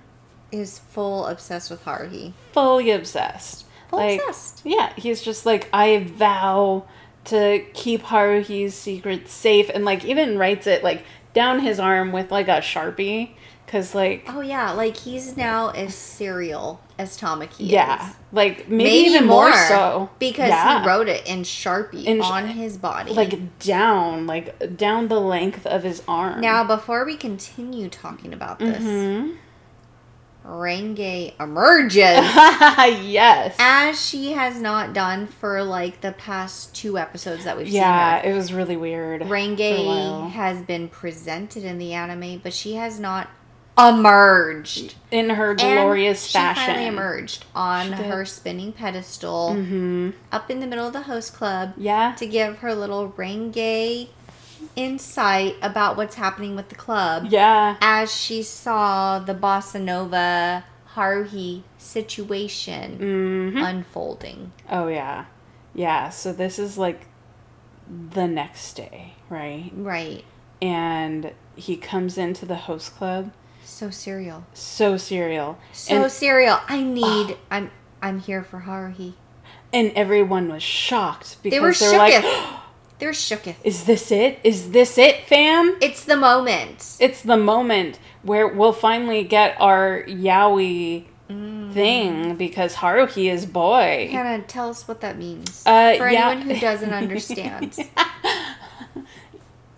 is 0.51 0.79
full 0.79 1.25
obsessed 1.27 1.69
with 1.69 1.83
Haruhi. 1.85 2.33
fully 2.51 2.91
obsessed. 2.91 3.65
Full 3.89 3.99
like, 3.99 4.19
obsessed. 4.19 4.61
Yeah, 4.65 4.93
he's 4.97 5.21
just 5.21 5.45
like, 5.45 5.69
I 5.73 6.03
vow 6.03 6.85
to 7.25 7.63
keep 7.73 8.03
Haruhi's 8.03 8.73
secret 8.73 9.27
safe, 9.29 9.69
and 9.73 9.85
like 9.85 10.03
even 10.05 10.37
writes 10.37 10.65
it 10.67 10.83
like 10.83 11.03
down 11.33 11.59
his 11.59 11.79
arm 11.79 12.11
with 12.11 12.31
like 12.31 12.47
a 12.47 12.59
sharpie, 12.59 13.31
because 13.69 13.93
like 13.93 14.25
Oh 14.27 14.41
yeah, 14.41 14.71
like 14.71 14.97
he's 14.97 15.37
now 15.37 15.69
as 15.69 15.93
serial 15.93 16.81
as 16.97 17.15
Tamaki 17.19 17.51
yeah, 17.59 18.09
is. 18.09 18.15
like 18.31 18.67
maybe, 18.67 18.83
Maybe 18.83 19.07
even 19.09 19.27
more, 19.27 19.49
more, 19.51 19.67
so 19.67 20.09
Because 20.17 20.49
Yeah. 20.49 20.81
he 20.81 20.87
wrote 20.87 21.07
it 21.07 21.27
in 21.27 21.43
Sharpie 21.43 22.03
In 22.05 22.19
on 22.19 22.47
his 22.47 22.77
body. 22.79 23.11
like 23.13 23.59
down, 23.59 24.25
like 24.25 24.75
down 24.75 25.07
the 25.07 25.19
length 25.19 25.67
of 25.67 25.83
his 25.83 26.01
arm. 26.07 26.41
now, 26.41 26.63
before 26.63 27.05
we 27.05 27.15
continue 27.15 27.89
talking 27.89 28.33
about 28.33 28.57
this, 28.57 28.81
Mhm. 28.83 29.35
Renge 30.47 31.33
emerges 31.39 31.95
yes. 32.01 33.55
as 33.59 34.03
she 34.03 34.31
has 34.31 34.59
not 34.59 34.93
done 34.93 35.27
for 35.27 35.61
like 35.63 36.01
the 36.01 36.13
past 36.13 36.73
two 36.73 36.97
episodes 36.97 37.43
that 37.43 37.55
we've 37.55 37.67
yeah, 37.67 38.19
seen 38.21 38.25
Yeah, 38.25 38.31
it 38.31 38.35
was 38.35 38.51
really 38.51 38.77
weird. 38.77 39.21
Renge 39.23 40.31
has 40.31 40.61
been 40.63 40.87
presented 40.87 41.63
in 41.65 41.77
the 41.77 41.93
anime, 41.93 42.39
but 42.41 42.53
she 42.53 42.75
has 42.75 42.99
not 42.99 43.27
emerged. 43.87 44.95
in 45.11 45.31
her 45.31 45.53
glorious 45.55 46.27
she 46.27 46.33
fashion. 46.33 46.63
She 46.63 46.67
finally 46.71 46.87
emerged 46.87 47.45
on 47.55 47.91
her 47.93 48.25
spinning 48.25 48.73
pedestal 48.73 49.53
hmm 49.55 50.09
up 50.31 50.49
in 50.51 50.59
the 50.59 50.67
middle 50.67 50.87
of 50.87 50.93
the 50.93 51.03
host 51.03 51.33
club 51.33 51.73
Yeah. 51.77 52.13
to 52.17 52.27
give 52.27 52.59
her 52.59 52.75
little 52.75 53.09
Renge 53.11 54.09
insight 54.75 55.55
about 55.61 55.97
what's 55.97 56.15
happening 56.15 56.55
with 56.55 56.69
the 56.69 56.75
club 56.75 57.27
Yeah. 57.29 57.77
as 57.81 58.13
she 58.13 58.43
saw 58.43 59.19
the 59.19 59.33
bossa 59.33 59.81
nova 59.81 60.65
Haruhi 60.95 61.63
situation 61.77 62.97
hmm 62.97 63.57
unfolding. 63.63 64.51
Oh 64.69 64.87
yeah. 64.87 65.25
Yeah. 65.73 66.09
So 66.09 66.33
this 66.33 66.59
is 66.59 66.77
like 66.77 67.07
the 67.87 68.27
next 68.27 68.73
day, 68.73 69.13
right? 69.29 69.71
Right. 69.73 70.23
And 70.61 71.31
he 71.55 71.77
comes 71.77 72.17
into 72.17 72.45
the 72.45 72.55
host 72.55 72.95
club, 72.97 73.31
So 73.69 73.89
serial. 73.91 74.45
so 74.53 74.97
serial, 74.97 75.57
So 75.73 76.01
and 76.03 76.11
serial. 76.11 76.59
I 76.67 76.81
need 76.83 77.37
I'm 77.51 77.69
I'm 78.01 78.19
here 78.19 78.43
for 78.43 78.61
Haruhi. 78.61 79.13
and 79.71 79.91
everyone 79.95 80.49
was 80.51 80.63
shocked 80.63 81.37
because 81.43 81.55
They 81.55 81.59
were 81.61 81.73
they're 81.73 81.97
like, 81.97 82.13
shooketh. 82.23 82.59
They're 82.99 83.11
shooketh. 83.11 83.55
"Is 83.63 83.85
this 83.85 84.11
it? 84.11 84.39
Is 84.43 84.71
this 84.71 84.97
it, 84.97 85.23
fam?" 85.27 85.77
It's 85.81 86.03
the 86.03 86.17
moment. 86.17 86.97
It's 86.99 87.21
the 87.21 87.37
moment 87.37 87.99
where 88.23 88.47
we'll 88.47 88.73
finally 88.73 89.23
get 89.23 89.55
our 89.61 90.03
yaoi 90.07 91.05
Mm. 91.29 91.71
thing 91.73 92.35
because 92.37 92.73
Haruhi 92.73 93.31
is 93.31 93.45
boy. 93.45 94.09
Hannah, 94.11 94.41
tell 94.47 94.67
us 94.71 94.87
what 94.87 95.01
that 95.01 95.15
means. 95.15 95.61
Uh, 95.63 95.93
for 95.95 96.09
yeah. 96.09 96.31
anyone 96.31 96.49
who 96.49 96.59
doesn't 96.59 96.91
understand. 97.03 97.77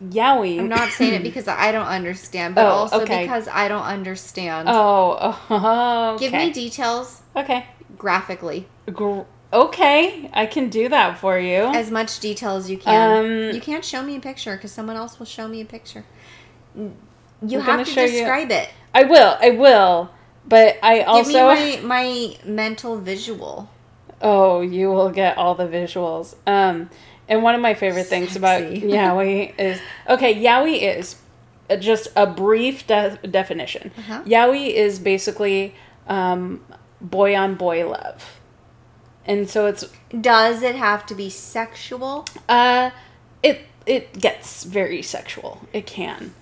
Yaoi. 0.04 0.60
I'm 0.60 0.70
not 0.70 0.90
saying 0.90 1.14
it 1.14 1.24
because 1.30 1.48
I 1.48 1.72
don't 1.72 1.86
understand, 1.88 2.56
but 2.56 2.66
Oh, 2.66 2.70
also 2.70 3.02
okay. 3.02 3.22
because 3.24 3.48
I 3.48 3.68
don't 3.68 3.84
understand. 3.84 4.68
Oh, 4.70 5.38
oh, 5.50 6.14
okay. 6.16 6.26
Give 6.30 6.34
me 6.34 6.52
details 6.52 7.22
Okay. 7.36 7.66
graphically. 7.98 8.68
Gr- 8.92 9.22
okay, 9.54 10.30
I 10.34 10.46
can 10.48 10.70
do 10.70 10.90
that 10.90 11.20
for 11.20 11.38
you. 11.38 11.66
As 11.74 11.92
much 11.92 12.20
detail 12.20 12.56
as 12.56 12.70
you 12.70 12.78
can. 12.78 13.26
Um, 13.50 13.56
you 13.56 13.62
can't 13.62 13.86
show 13.86 14.02
me 14.02 14.16
a 14.16 14.20
picture 14.20 14.56
because 14.56 14.72
someone 14.72 14.96
else 14.96 15.20
will 15.20 15.26
show 15.28 15.48
me 15.48 15.62
a 15.62 15.66
picture. 15.66 16.04
You 16.76 17.60
have 17.60 17.86
to 17.86 17.86
show 17.86 18.02
you- 18.02 18.12
describe 18.12 18.52
it. 18.52 18.70
I 18.94 19.04
will. 19.04 19.38
I 19.42 19.52
will. 19.52 20.10
But 20.48 20.78
I 20.82 21.02
also 21.02 21.32
Give 21.32 21.60
me 21.60 21.82
my, 21.82 21.88
my 21.88 22.38
mental 22.44 22.98
visual. 22.98 23.70
Oh, 24.22 24.62
you 24.62 24.90
will 24.92 25.10
get 25.12 25.38
all 25.38 25.56
the 25.56 25.68
visuals. 25.68 26.36
Um 26.48 26.90
and 27.30 27.44
one 27.44 27.56
of 27.56 27.62
my 27.62 27.74
favorite 27.74 28.08
things 28.08 28.36
about 28.36 28.62
yaoi 28.64 29.54
is 29.60 29.80
okay, 30.10 30.34
yaoi 30.36 30.82
is 30.98 31.16
just 31.80 32.08
a 32.16 32.28
brief 32.28 32.86
de- 32.88 33.18
definition. 33.30 33.92
Uh-huh. 33.98 34.24
Yaoi 34.26 34.68
is 34.74 35.00
basically 35.00 35.74
um 36.08 36.64
boy 37.00 37.36
on 37.36 37.56
boy 37.56 37.88
love. 37.90 38.38
And 39.26 39.50
so 39.50 39.68
it's 39.68 39.86
Does 40.20 40.64
it 40.64 40.76
have 40.76 41.06
to 41.08 41.16
be 41.16 41.30
sexual? 41.30 42.26
uh 42.50 42.90
it 43.44 43.62
it 43.86 44.20
gets 44.20 44.64
very 44.64 45.02
sexual. 45.02 45.62
It 45.74 45.86
can. 45.88 46.34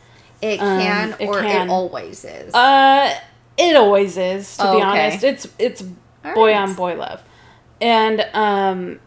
It 0.42 0.60
Um, 0.62 0.80
can, 0.82 1.16
it 1.20 1.28
or 1.28 1.42
can. 1.42 1.68
it 1.68 1.72
always 1.72 2.24
is. 2.26 2.54
Uh, 2.54 3.14
it 3.58 3.76
always 3.76 4.18
is. 4.18 4.56
To 4.58 4.68
Oh, 4.70 4.72
be 4.72 4.78
okay. 4.78 4.86
honest, 5.08 5.24
it's 5.24 5.48
it's 5.60 5.84
All 6.26 6.34
boy 6.34 6.52
right. 6.52 6.62
on 6.62 6.74
boy 6.76 6.96
love, 6.96 7.22
and 7.82 8.26
um, 8.34 9.00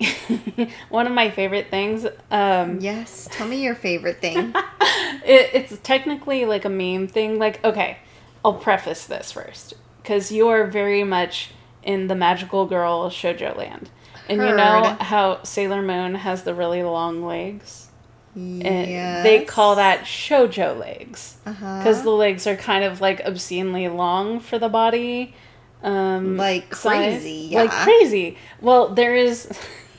one 0.88 1.06
of 1.06 1.12
my 1.12 1.30
favorite 1.30 1.70
things. 1.70 2.06
Um, 2.30 2.80
yes. 2.80 3.28
Tell 3.30 3.46
me 3.46 3.62
your 3.62 3.74
favorite 3.74 4.20
thing. 4.20 4.54
it, 5.24 5.50
it's 5.52 5.78
technically 5.82 6.44
like 6.44 6.64
a 6.64 6.68
meme 6.68 7.06
thing. 7.06 7.38
Like, 7.38 7.62
okay, 7.64 7.98
I'll 8.44 8.54
preface 8.54 9.06
this 9.06 9.32
first 9.32 9.74
because 10.02 10.32
you 10.32 10.48
are 10.48 10.66
very 10.66 11.04
much 11.04 11.50
in 11.82 12.08
the 12.08 12.14
magical 12.14 12.66
girl 12.66 13.10
shoujo 13.10 13.56
land, 13.56 13.90
and 14.28 14.40
you 14.40 14.54
know 14.54 14.96
how 15.00 15.42
Sailor 15.42 15.82
Moon 15.82 16.14
has 16.14 16.44
the 16.44 16.54
really 16.54 16.82
long 16.82 17.24
legs. 17.24 17.88
And 18.36 19.26
they 19.26 19.44
call 19.44 19.74
that 19.74 20.04
shoujo 20.04 20.78
legs 20.78 21.36
uh-huh. 21.44 21.78
because 21.78 22.04
the 22.04 22.10
legs 22.10 22.46
are 22.46 22.54
kind 22.54 22.84
of 22.84 23.00
like 23.00 23.20
obscenely 23.26 23.88
long 23.88 24.38
for 24.38 24.56
the 24.56 24.68
body 24.68 25.34
um 25.82 26.36
Like 26.36 26.70
crazy, 26.70 27.50
like 27.52 27.70
crazy 27.70 28.36
well 28.60 28.90
there 28.90 29.16
is 29.16 29.50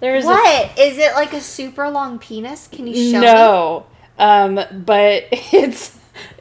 there 0.00 0.16
is 0.16 0.24
What 0.24 0.78
is 0.78 0.98
it 0.98 1.14
like 1.14 1.32
a 1.32 1.40
super 1.40 1.88
long 1.90 2.18
penis? 2.18 2.68
Can 2.68 2.86
you 2.86 2.94
show 2.94 3.20
me? 3.20 3.26
no 3.26 3.86
um 4.18 4.54
but 4.84 5.24
it's 5.30 5.96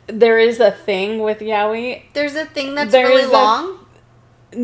there 0.08 0.40
is 0.40 0.60
a 0.60 0.72
thing 0.72 1.20
with 1.20 1.40
yaoi 1.40 2.04
There's 2.14 2.36
a 2.36 2.46
thing 2.46 2.76
that's 2.76 2.92
There 2.92 3.08
really 3.08 3.26
long. 3.26 3.80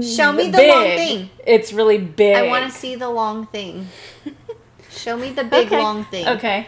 Show 0.01 0.31
me 0.31 0.49
the 0.49 0.63
long 0.63 0.83
thing. 0.95 1.29
it's 1.45 1.73
really 1.73 1.97
big 1.97 2.35
I 2.37 2.47
want 2.47 2.71
to 2.71 2.77
see 2.77 2.95
the 2.95 3.09
long 3.09 3.45
thing. 3.47 3.87
Show 4.91 5.17
me 5.17 5.31
the 5.31 5.43
big 5.43 5.67
Okay. 5.67 5.81
long 5.81 6.05
thing. 6.05 6.27
okay 6.27 6.67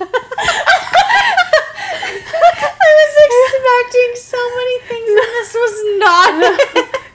I 0.02 0.06
was 2.98 3.14
expecting 3.70 4.16
so 4.16 4.38
many 4.56 4.80
things, 4.80 5.08
and 5.08 5.18
this 5.18 5.54
was 5.54 5.98
not. 5.98 6.34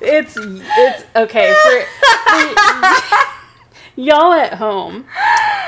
it's 0.01 0.37
it's 0.37 0.39
it's 0.77 1.05
okay 1.15 1.53
for, 1.63 1.85
for 2.31 2.55
y'all 3.95 4.33
at 4.33 4.53
home. 4.55 5.05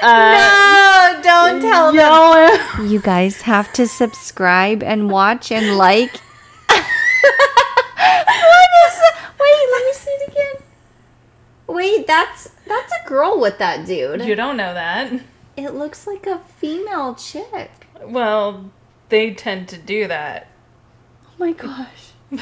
Uh, 0.02 1.14
no, 1.16 1.22
don't 1.24 1.62
tell 1.62 1.88
them. 1.88 1.96
y'all 1.96 2.34
at 2.34 2.90
You 2.90 3.00
guys 3.00 3.42
have 3.42 3.72
to 3.74 3.88
subscribe 3.88 4.84
and 4.84 5.10
watch 5.10 5.52
and 5.52 5.78
like. 5.78 6.14
what 6.68 6.84
is 8.88 9.02
Wait, 9.40 9.68
let 9.72 9.86
me 9.86 9.94
see 9.94 10.12
it 10.12 10.30
again. 10.30 10.56
Wait, 11.68 12.08
that's 12.08 12.52
that's 12.66 12.94
a 12.94 13.08
girl 13.08 13.40
with 13.40 13.58
that 13.60 13.86
dude. 13.86 14.22
You 14.26 14.36
don't 14.36 14.58
know 14.58 14.74
that. 14.74 15.12
It 15.56 15.74
looks 15.74 16.06
like 16.06 16.28
a 16.28 16.40
female 16.40 17.16
chick. 17.16 17.88
Well, 18.04 18.70
they 19.10 19.34
tend 19.34 19.68
to 19.70 19.78
do 19.78 20.08
that. 20.08 20.48
Oh 21.40 21.46
my 21.46 21.52
gosh. 21.52 22.12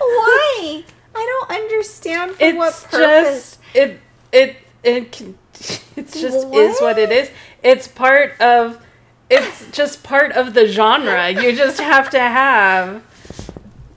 Why? 0.00 0.84
I 1.14 1.44
don't 1.48 1.50
understand 1.62 2.32
for 2.32 2.42
It's 2.44 2.56
what 2.58 2.72
purpose. 2.90 3.58
just 3.58 3.58
it 3.74 4.00
it 4.32 4.56
it 4.82 5.12
can, 5.12 5.38
it's 5.96 6.20
just 6.20 6.48
is 6.52 6.80
what 6.80 6.98
it 6.98 7.12
is. 7.12 7.30
It's 7.62 7.86
part 7.86 8.40
of 8.40 8.84
it's 9.28 9.70
just 9.70 10.02
part 10.02 10.32
of 10.32 10.54
the 10.54 10.66
genre. 10.66 11.30
You 11.30 11.54
just 11.54 11.80
have 11.80 12.10
to 12.10 12.18
have 12.18 13.02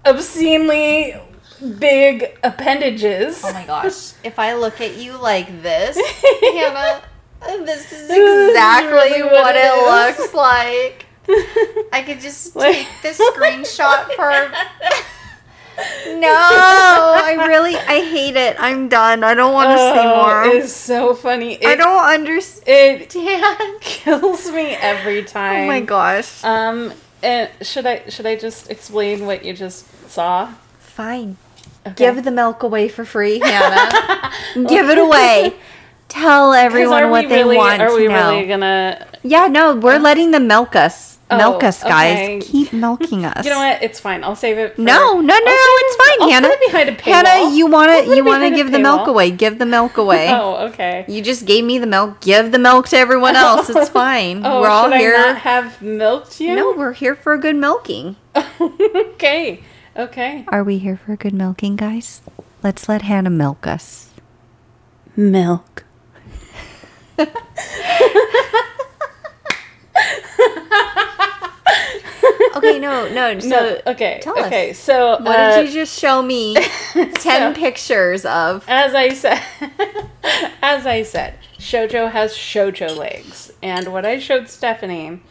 obscenely 0.06 1.16
big 1.80 2.38
appendages. 2.44 3.42
Oh 3.44 3.54
my 3.54 3.66
gosh. 3.66 4.14
If 4.24 4.38
I 4.40 4.54
look 4.54 4.80
at 4.82 4.98
you 4.98 5.18
like 5.18 5.64
this, 5.64 5.98
Hannah, 6.42 7.02
this 7.66 7.92
is 7.92 8.08
This 8.08 8.18
is 8.18 8.50
exactly 8.50 8.92
really 8.94 9.24
what 9.24 9.34
what, 9.34 9.56
it 9.56 10.18
looks 10.20 10.34
like. 10.34 11.03
I 11.28 12.04
could 12.06 12.20
just 12.20 12.54
take 12.54 12.88
this 13.02 13.20
screenshot 13.20 14.14
for. 14.16 14.52
No, 16.08 16.30
I 16.30 17.46
really, 17.48 17.76
I 17.76 18.02
hate 18.06 18.36
it. 18.36 18.56
I'm 18.60 18.90
done. 18.90 19.24
I 19.24 19.34
don't 19.34 19.54
want 19.54 19.72
to 19.72 19.78
see 19.78 20.08
Oh, 20.08 20.16
more. 20.24 20.44
It 20.44 20.64
is 20.64 20.76
so 20.76 21.16
funny. 21.16 21.54
It, 21.56 21.66
I 21.66 21.76
don't 21.76 22.04
understand. 22.06 23.08
It 23.10 23.82
kills 23.82 24.52
me 24.52 24.76
every 24.76 25.24
time. 25.24 25.64
Oh 25.64 25.68
my 25.68 25.80
gosh. 25.82 26.44
Um, 26.44 26.94
and 27.24 27.50
should 27.62 27.88
I 27.88 28.08
should 28.10 28.28
I 28.28 28.36
just 28.36 28.70
explain 28.70 29.26
what 29.26 29.44
you 29.44 29.54
just 29.54 29.88
saw? 30.12 30.54
Fine. 30.78 31.38
Okay. 31.88 31.96
Give 31.96 32.24
the 32.24 32.32
milk 32.32 32.62
away 32.62 32.88
for 32.88 33.04
free, 33.04 33.40
Hannah. 33.40 34.32
Give 34.68 34.90
it 34.90 35.00
away. 35.00 35.56
Tell 36.08 36.54
everyone 36.54 37.10
what 37.10 37.28
they 37.30 37.38
really, 37.44 37.58
want 37.58 37.82
Are 37.82 37.96
we 37.96 38.04
to 38.04 38.10
know. 38.10 38.32
really 38.32 38.48
gonna? 38.48 39.08
Yeah, 39.24 39.48
no, 39.48 39.76
we're 39.76 39.98
letting 39.98 40.30
them 40.32 40.46
milk 40.48 40.76
us. 40.76 41.13
Oh, 41.32 41.38
milk 41.38 41.64
us, 41.64 41.82
guys. 41.82 42.20
okay. 42.20 42.40
Keep 42.42 42.74
milking 42.74 43.26
us. 43.32 43.44
You 43.46 43.52
know 43.52 43.58
what? 43.60 43.82
It's 43.82 44.00
fine. 44.00 44.24
I'll 44.24 44.36
save 44.36 44.58
it. 44.58 44.76
For, 44.76 44.82
No, 44.82 45.14
no, 45.14 45.22
no, 45.22 45.34
I'll 45.34 45.42
no, 45.46 45.56
it's 45.56 45.96
fine, 45.96 46.22
I'll 46.22 46.30
Hannah. 46.30 46.48
Put 46.50 46.60
it 46.62 46.72
behind 46.72 46.90
a 46.90 46.96
paywall. 46.96 47.26
Hannah, 47.26 47.56
you 47.56 47.68
wanna 47.68 48.16
you 48.16 48.24
want 48.26 48.44
to 48.44 48.52
give 48.52 48.72
the 48.72 48.80
milk 48.80 49.08
away. 49.08 49.32
Give 49.32 49.58
the 49.58 49.66
milk 49.66 49.98
away. 49.98 50.30
Oh, 50.34 50.68
okay. 50.68 51.06
You 51.08 51.22
just 51.22 51.46
gave 51.46 51.64
me 51.64 51.78
the 51.80 51.88
milk. 51.88 52.20
Give 52.22 52.52
the 52.52 52.60
milk 52.60 52.88
to 52.90 52.98
everyone 52.98 53.36
else. 53.36 53.70
It's 53.70 53.78
oh, 53.80 53.86
fine. 53.86 54.46
Oh, 54.46 54.62
we're 54.62 54.68
all 54.68 54.90
should 54.90 55.00
here. 55.00 55.16
I 55.16 55.34
not 55.34 55.38
have 55.40 55.82
milked 55.82 56.40
you? 56.42 56.56
no, 56.56 56.74
we're 56.74 56.94
here 56.94 57.16
for 57.16 57.34
a 57.34 57.38
good 57.40 57.56
milking. 57.56 58.16
okay. 58.36 59.64
Okay. 59.96 60.44
Are 60.48 60.64
we 60.64 60.80
here 60.80 60.98
for 60.98 61.14
a 61.14 61.18
good 61.18 61.34
milking, 61.34 61.76
guys? 61.76 62.22
Let's 62.64 62.90
let 62.90 63.04
Hannah 63.04 63.30
milk 63.30 63.66
us. 63.68 64.10
Milk. 65.16 65.84
Okay, 72.58 72.78
no, 72.80 73.10
no. 73.12 73.40
So, 73.40 73.48
No. 73.50 73.82
Okay. 73.88 74.20
tell 74.22 74.38
us. 74.38 74.46
okay. 74.48 74.74
So 74.74 75.12
what 75.20 75.40
uh, 75.40 75.58
did 75.62 75.70
you 75.70 75.74
just 75.74 76.00
show 76.00 76.22
me? 76.22 76.56
Ten 76.94 77.14
so- 77.16 77.54
pictures 77.54 78.26
of. 78.26 78.64
As 78.68 78.94
I 78.94 79.10
said, 79.10 79.42
as 80.62 80.86
I 80.86 81.02
said, 81.04 81.36
Shoujo 81.58 82.12
has 82.12 82.34
shoujo 82.34 82.96
legs, 82.96 83.52
and 83.64 83.88
what 83.94 84.06
I 84.06 84.20
showed 84.20 84.50
Stephanie 84.50 85.22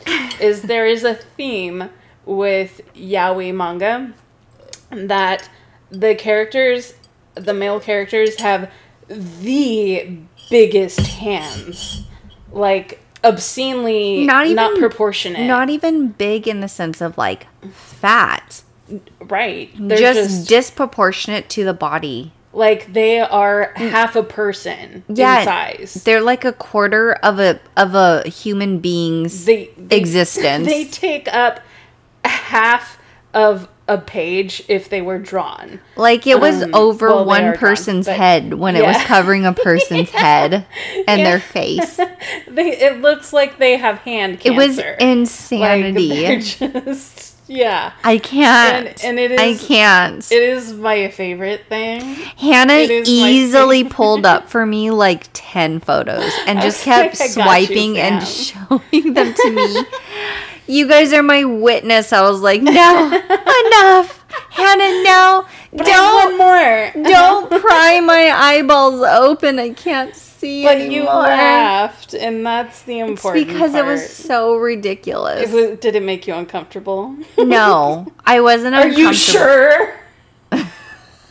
is 0.41 0.63
there 0.63 0.87
is 0.87 1.05
a 1.05 1.15
theme 1.15 1.91
with 2.25 2.81
yaoi 2.95 3.55
manga 3.55 4.15
that 4.91 5.49
the 5.91 6.15
characters, 6.15 6.95
the 7.35 7.55
male 7.55 7.81
characters, 7.81 8.41
have 8.41 8.71
the 9.09 10.19
biggest 10.51 11.01
hands, 11.01 12.03
like 12.51 13.02
obscenely 13.25 14.25
Not 14.27 14.47
even- 14.47 14.57
not 14.57 14.79
proportionate. 14.79 15.47
Not 15.47 15.71
even 15.71 16.09
big 16.09 16.49
in 16.49 16.61
the 16.61 16.69
sense 16.69 17.01
of 17.01 17.17
like 17.19 17.47
fat, 17.73 18.63
right. 19.21 19.71
They're 19.79 19.99
just, 20.15 20.49
disproportionate 20.49 21.49
to 21.51 21.65
the 21.65 21.75
body. 21.75 22.33
like 22.53 22.93
they 22.93 23.19
are 23.21 23.73
mm. 23.77 23.89
half 23.91 24.15
a 24.17 24.23
person 24.23 25.03
Yeah, 25.09 25.39
in 25.41 25.45
size. 25.47 25.95
They're 26.05 26.21
like 26.21 26.45
a 26.45 26.53
quarter 26.53 27.13
of 27.15 27.39
a 27.41 27.61
of 27.77 27.95
a 27.95 28.29
human 28.29 28.79
being's 28.81 29.45
they, 29.47 29.71
they 29.79 29.97
existence. 29.97 30.67
They 30.73 30.85
take 30.85 31.33
up 31.33 31.61
half 32.25 32.99
of 33.33 33.69
a 33.89 33.99
page 33.99 34.63
if 34.69 34.89
they 34.89 35.03
were 35.03 35.19
drawn. 35.19 35.81
like 35.97 36.27
it 36.27 36.41
was 36.41 36.63
um, 36.63 36.75
over 36.75 37.09
well, 37.09 37.25
one 37.25 37.53
person's 37.57 38.07
head 38.07 38.55
when 38.55 38.77
it 38.77 38.85
was 38.85 38.97
covering 39.05 39.45
a 39.45 39.53
person's 39.53 40.11
head 40.25 40.67
and 41.09 41.21
Yeah. 41.21 41.25
their 41.25 41.41
face. 41.41 41.99
They 42.49 42.79
it 42.79 43.01
looks 43.01 43.33
like 43.33 43.59
they 43.59 43.77
have 43.79 43.99
hand 43.99 44.41
It 44.45 44.53
was 44.53 44.79
insanity. 45.01 46.27
Like, 46.29 46.41
just 46.85 47.37
yeah. 47.49 47.93
I 48.05 48.19
can't. 48.19 48.87
And- 49.05 49.19
and 49.19 49.33
it 49.33 49.39
I 49.41 49.55
can't. 49.57 50.31
It 50.31 50.43
is 50.43 50.73
my 50.73 51.09
favorite 51.11 51.67
thing. 51.69 52.01
Hannah 52.39 52.75
is 52.75 53.09
easily 53.09 53.85
pulled 53.85 54.25
up 54.25 54.49
for 54.49 54.65
me 54.65 54.91
like 54.91 55.27
10 55.33 55.81
photos 55.81 56.31
and 56.47 56.61
just 56.61 56.85
kept 56.85 57.21
"I 57.21 57.25
you, 57.25 57.31
swiping 57.31 57.99
and 57.99 58.27
showing 58.27 59.15
them 59.15 59.35
to 59.35 59.51
me. 59.51 59.77
You 60.73 60.89
guys 60.89 61.13
are 61.13 61.23
my 61.23 61.45
witness. 61.45 62.13
I 62.13 62.23
was 62.23 62.41
like, 62.41 62.63
no, 62.63 62.73
enough. 63.67 64.25
Hannah, 64.51 65.03
no. 65.05 65.47
But 65.73 65.87
I 65.87 65.91
have 65.91 66.15
one 66.15 66.39
Don't 66.39 66.39
more. 66.39 67.05
don't 67.11 67.63
pry 67.63 68.01
my 68.01 68.31
eyeballs 68.35 69.03
open. 69.03 69.59
I 69.59 69.71
can't 69.71 70.15
see 70.15 70.65
But 70.65 70.77
anymore. 70.77 70.93
you 70.93 71.05
laughed, 71.05 72.15
and 72.15 72.45
that's 72.45 72.83
the 72.83 73.01
It's 73.01 73.11
important 73.11 73.47
because 73.49 73.75
it 73.75 73.85
was 73.85 74.09
so 74.09 74.57
ridiculous. 74.57 75.51
It 75.51 75.55
was, 75.55 75.79
did 75.79 75.97
it 75.97 76.03
make 76.03 76.27
you 76.27 76.35
uncomfortable? 76.35 77.17
no, 77.39 78.13
I 78.27 78.41
wasn't 78.41 78.75
Are 78.75 78.89
you 78.89 79.13
sure? 79.15 79.95
Are 80.53 80.59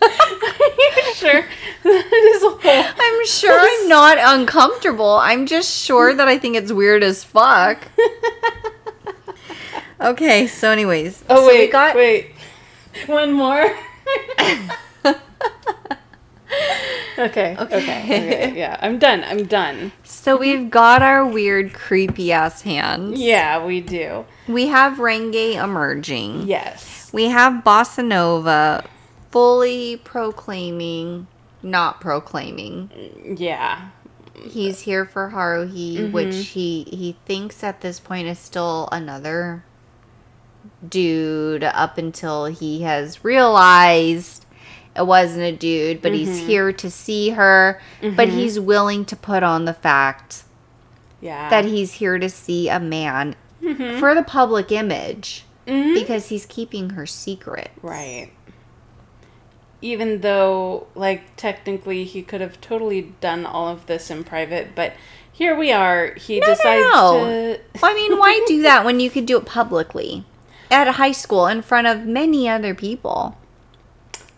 you 0.08 1.14
sure? 1.16 1.46
That 1.84 2.34
is 2.36 2.44
a 2.44 2.50
whole. 2.50 2.94
I'm 3.00 3.26
sure 3.26 3.60
I'm 3.60 3.88
not 3.90 4.18
uncomfortable. 4.20 5.12
I'm 5.16 5.46
just 5.46 5.70
sure 5.86 6.14
that 6.14 6.28
I 6.28 6.38
think 6.40 6.56
it's 6.56 6.72
weird 6.72 7.04
as 7.04 7.24
fuck. 7.24 7.88
Okay, 10.02 10.48
so 10.48 10.70
anyways. 10.72 11.24
Oh 11.30 11.42
so 11.42 11.48
wait, 11.48 11.60
we 11.68 11.72
got 11.72 11.96
wait. 11.96 12.32
One 13.08 13.34
more. 13.34 13.64
okay, 17.18 17.56
okay, 17.58 17.58
okay. 17.60 18.54
Yeah, 18.58 18.78
I'm 18.82 19.00
done. 19.00 19.24
I'm 19.24 19.46
done. 19.46 19.92
so 20.04 20.36
we've 20.38 20.70
got 20.70 21.02
our 21.02 21.26
weird 21.26 21.74
creepy 21.74 22.32
ass 22.32 22.62
hands. 22.62 23.20
Yeah, 23.20 23.64
we 23.66 23.82
do. 23.82 24.26
We 24.48 24.68
have 24.68 24.98
Renge 24.98 25.56
emerging. 25.56 26.48
Yes. 26.48 27.10
We 27.14 27.26
have 27.26 27.64
Bossa 27.64 28.06
Nova 28.06 28.84
fully 29.32 29.98
proclaiming 29.98 31.28
not 31.64 32.02
proclaiming. 32.02 32.90
Yeah. 33.38 33.90
He's 34.44 34.82
here 34.82 35.06
for 35.06 35.30
Haruhi, 35.30 35.98
Mm-hmm. 35.98 36.12
which 36.12 36.36
he 36.48 36.84
he 36.90 37.16
thinks 37.26 37.64
at 37.64 37.82
this 37.82 38.00
point 38.00 38.28
is 38.28 38.40
still 38.40 38.90
another 38.92 39.64
dude 40.88 41.64
up 41.64 41.98
until 41.98 42.46
he 42.46 42.82
has 42.84 43.24
realized 43.24 44.46
it 44.96 45.06
wasn't 45.08 45.44
a 45.44 45.52
dude, 45.56 46.02
but 46.02 46.12
Mm-hmm. 46.12 46.26
he's 46.32 46.40
here 46.46 46.74
to 46.74 46.92
see 46.92 47.30
her, 47.30 47.82
but 48.16 48.28
he's 48.30 48.60
willing 48.60 49.06
to 49.06 49.16
put 49.16 49.42
on 49.44 49.66
the 49.66 49.74
fact 49.74 50.44
Yeah. 51.22 51.50
that 51.50 51.66
he's 51.66 51.94
here 51.94 52.18
to 52.20 52.30
see 52.30 52.68
a 52.70 52.80
man 52.80 53.36
Mm-hmm. 53.62 54.00
for 54.00 54.14
the 54.16 54.24
public 54.24 54.72
image 54.72 55.46
Mhm. 55.68 55.94
because 55.94 56.28
he's 56.30 56.46
keeping 56.46 56.92
her 56.92 57.06
secret. 57.06 57.70
Right. 57.82 58.32
Even 59.84 60.22
though, 60.22 60.88
like, 60.94 61.36
technically 61.38 62.04
he 62.04 62.22
could 62.22 62.42
have 62.42 62.60
totally 62.62 63.14
done 63.22 63.46
all 63.46 63.68
of 63.68 63.86
this 63.88 64.12
in 64.12 64.24
private, 64.24 64.76
but 64.76 64.94
here 65.32 65.56
we 65.56 65.72
are. 65.72 66.14
He 66.16 66.40
No, 66.40 66.48
no, 66.48 66.54
decides 66.54 66.82
no. 66.94 67.58
to. 67.74 67.86
I 67.86 67.94
mean, 67.96 68.18
why 68.20 68.44
do 68.48 68.62
that 68.64 68.86
when 68.86 69.00
you 69.00 69.10
could 69.10 69.26
do 69.26 69.38
it 69.38 69.46
publicly 69.46 70.24
at 70.72 70.88
high 70.96 71.12
school 71.12 71.48
in 71.48 71.62
front 71.62 71.88
of 71.88 72.06
many 72.06 72.48
other 72.50 72.74
people? 72.74 73.38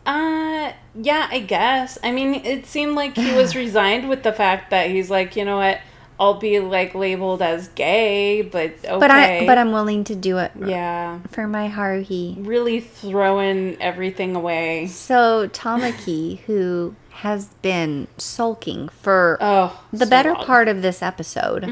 Uh, 0.06 0.74
yeah, 0.96 1.28
I 1.32 1.40
guess. 1.40 1.98
I 2.04 2.12
mean, 2.12 2.36
it 2.36 2.66
seemed 2.66 2.96
like 2.96 3.16
he 3.16 3.34
was 3.34 3.56
resigned 3.66 4.10
with 4.10 4.24
the 4.24 4.34
fact 4.34 4.70
that 4.72 4.90
he's 4.90 5.10
like, 5.10 5.36
you 5.36 5.46
know 5.46 5.58
what? 5.58 5.80
I'll 6.20 6.36
be 6.36 6.60
like 6.60 6.94
labeled 6.94 7.42
as 7.42 7.70
gay, 7.70 8.44
but 8.44 8.72
okay. 8.86 9.00
But 9.00 9.12
I 9.12 9.46
but 9.48 9.58
I'm 9.58 9.72
willing 9.72 10.04
to 10.06 10.16
do 10.16 10.38
it 10.38 10.52
yeah, 10.64 11.20
for 11.32 11.48
my 11.48 11.68
Haruhi. 11.70 12.36
really 12.46 12.80
throwing 12.80 13.82
everything 13.82 14.36
away. 14.36 14.88
So 14.88 15.48
Tamaki, 15.50 16.40
who 16.42 16.96
has 17.10 17.48
been 17.62 18.08
sulking 18.18 18.90
for 18.90 19.38
Oh, 19.42 19.84
the 19.92 20.06
so 20.06 20.10
better 20.10 20.34
long. 20.34 20.46
part 20.46 20.68
of 20.68 20.82
this 20.84 21.02
episode, 21.02 21.64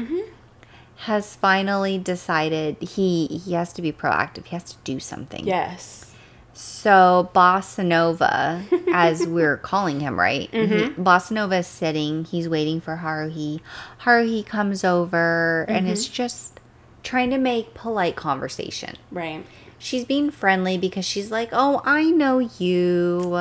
has 1.06 1.34
finally 1.36 1.98
decided 1.98 2.76
he 2.80 3.26
he 3.26 3.52
has 3.54 3.72
to 3.74 3.82
be 3.82 3.92
proactive. 3.92 4.44
He 4.46 4.56
has 4.56 4.64
to 4.64 4.76
do 4.84 5.00
something. 5.00 5.46
Yes. 5.46 6.14
So 6.54 7.30
Bossa 7.34 7.84
Nova, 7.84 8.62
as 8.92 9.26
we're 9.36 9.56
calling 9.56 10.00
him, 10.00 10.18
right? 10.20 10.50
Mm-hmm. 10.52 10.72
He- 10.78 10.88
Bossa 11.02 11.32
Nova 11.32 11.56
is 11.58 11.66
sitting. 11.66 12.24
He's 12.24 12.48
waiting 12.48 12.80
for 12.80 12.98
Haruhi. 12.98 13.60
Haruhi 14.02 14.44
comes 14.44 14.84
over 14.84 15.64
and 15.68 15.88
is 15.88 16.04
Mm-hmm. 16.04 16.12
just 16.14 16.60
trying 17.02 17.30
to 17.30 17.38
make 17.38 17.74
polite 17.74 18.14
conversation. 18.16 18.96
Right. 19.10 19.44
She's 19.78 20.04
being 20.04 20.30
friendly 20.30 20.78
because 20.78 21.04
she's 21.04 21.30
like, 21.32 21.48
"Oh, 21.52 21.80
I 21.84 22.10
know 22.10 22.38
you. 22.38 23.40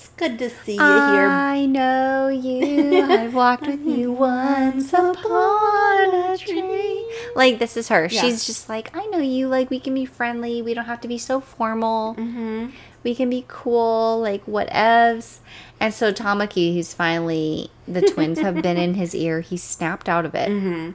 It's 0.00 0.08
good 0.16 0.38
to 0.38 0.48
see 0.48 0.76
you 0.76 0.78
here. 0.80 1.28
I 1.28 1.66
know 1.66 2.28
you. 2.28 3.02
I've 3.02 3.34
walked 3.34 3.66
with 3.66 3.84
you 3.84 4.12
once 4.30 4.94
upon 4.94 6.14
a 6.14 6.38
tree." 6.38 7.04
Like 7.36 7.58
this 7.58 7.76
is 7.76 7.88
her. 7.88 8.08
Yeah. 8.10 8.22
She's 8.22 8.46
just 8.46 8.68
like, 8.70 8.96
"I 8.96 9.04
know 9.06 9.18
you. 9.18 9.46
Like 9.48 9.68
we 9.68 9.78
can 9.78 9.94
be 9.94 10.06
friendly. 10.06 10.62
We 10.62 10.72
don't 10.72 10.86
have 10.86 11.02
to 11.02 11.08
be 11.08 11.18
so 11.18 11.38
formal. 11.38 12.14
Mm-hmm. 12.14 12.70
We 13.02 13.14
can 13.14 13.28
be 13.28 13.44
cool. 13.46 14.20
Like 14.20 14.46
whatevs." 14.46 15.40
And 15.78 15.92
so 15.92 16.12
Tamaki, 16.12 16.72
he's 16.72 16.94
finally 16.94 17.70
the 17.86 18.00
twins 18.00 18.38
have 18.40 18.62
been 18.62 18.78
in 18.78 18.94
his 18.94 19.14
ear. 19.14 19.42
He 19.42 19.58
snapped 19.58 20.08
out 20.08 20.24
of 20.24 20.34
it, 20.34 20.48
Mm-hmm. 20.50 20.92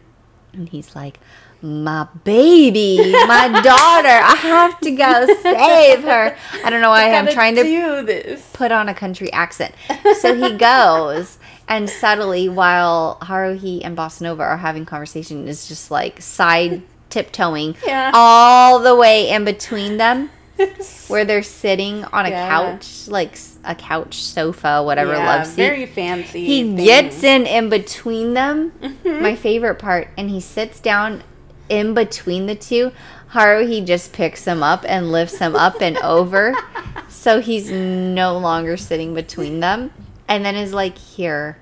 And 0.57 0.69
he's 0.69 0.95
like. 0.95 1.19
My 1.61 2.07
baby, 2.23 2.97
my 3.27 3.47
daughter. 3.63 4.07
I 4.07 4.35
have 4.43 4.79
to 4.81 4.91
go 4.91 5.25
save 5.41 6.03
her. 6.03 6.37
I 6.63 6.69
don't 6.69 6.81
know 6.81 6.89
why 6.91 7.11
I'm 7.11 7.27
trying 7.27 7.55
to 7.55 7.63
do 7.63 8.03
this. 8.05 8.47
put 8.53 8.71
on 8.71 8.87
a 8.87 8.93
country 8.93 9.31
accent. 9.33 9.73
So 10.19 10.35
he 10.35 10.55
goes, 10.57 11.39
and 11.67 11.89
subtly, 11.89 12.49
while 12.49 13.17
Haruhi 13.21 13.81
and 13.83 13.97
Bossa 13.97 14.21
Nova 14.21 14.43
are 14.43 14.57
having 14.57 14.85
conversation, 14.85 15.47
is 15.47 15.67
just 15.67 15.89
like 15.89 16.21
side 16.21 16.83
tiptoeing 17.09 17.75
Yeah. 17.87 18.11
all 18.13 18.79
the 18.79 18.95
way 18.95 19.29
in 19.29 19.43
between 19.45 19.97
them, 19.97 20.29
where 21.07 21.25
they're 21.25 21.43
sitting 21.43 22.03
on 22.05 22.25
a 22.25 22.29
Yeah. 22.29 22.47
couch, 22.49 23.07
like 23.07 23.37
a 23.63 23.75
couch 23.75 24.21
sofa, 24.23 24.81
whatever 24.83 25.13
yeah, 25.13 25.25
love 25.37 25.47
seat. 25.47 25.55
very 25.55 25.85
fancy. 25.85 26.45
he 26.45 26.63
thing. 26.63 26.75
gets 26.77 27.23
in 27.23 27.45
in 27.45 27.69
between 27.69 28.33
them. 28.33 28.71
Mm-hmm. 28.81 29.21
My 29.21 29.35
favorite 29.35 29.75
part, 29.75 30.09
and 30.17 30.29
he 30.29 30.39
sits 30.39 30.79
down 30.79 31.23
in 31.69 31.93
between 31.93 32.45
the 32.45 32.55
two. 32.55 32.91
Haruhi 33.33 33.85
just 33.85 34.13
picks 34.13 34.45
him 34.45 34.63
up 34.63 34.85
and 34.87 35.11
lifts 35.11 35.39
him 35.39 35.55
up 35.55 35.81
and 35.81 35.97
over, 35.97 36.53
so 37.09 37.41
he's 37.41 37.69
no 37.71 38.37
longer 38.37 38.77
sitting 38.77 39.13
between 39.13 39.59
them. 39.59 39.91
And 40.27 40.45
then 40.45 40.55
is 40.55 40.73
like, 40.73 40.97
"Here." 40.97 41.57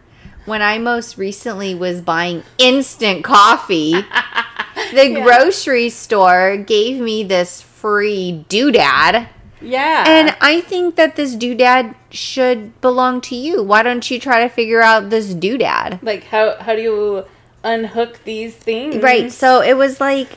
When 0.45 0.62
I 0.62 0.77
most 0.77 1.17
recently 1.17 1.73
was 1.73 2.01
buying 2.01 2.43
instant 2.58 3.23
coffee, 3.23 3.93
the 4.93 5.21
grocery 5.23 5.89
store 5.89 6.58
gave 6.58 6.99
me 6.99 7.23
this 7.23 7.62
free 7.84 8.46
doodad. 8.48 9.28
Yeah. 9.60 10.04
And 10.08 10.36
I 10.39 10.62
think 10.62 10.96
that 10.96 11.15
this 11.17 11.36
doodad 11.36 11.96
should 12.12 12.80
belong 12.80 13.19
to 13.28 13.36
you. 13.36 13.62
Why 13.62 13.84
don't 13.84 14.10
you 14.10 14.19
try 14.19 14.39
to 14.39 14.50
figure 14.50 14.82
out 14.82 15.10
this 15.10 15.34
doodad? 15.34 16.00
like 16.02 16.24
how 16.32 16.56
how 16.63 16.76
do 16.76 16.82
you 16.82 17.26
unhook 17.63 18.24
these 18.24 18.56
things? 18.56 19.04
Right. 19.04 19.32
So 19.32 19.62
it 19.62 19.76
was 19.76 20.00
like 20.00 20.30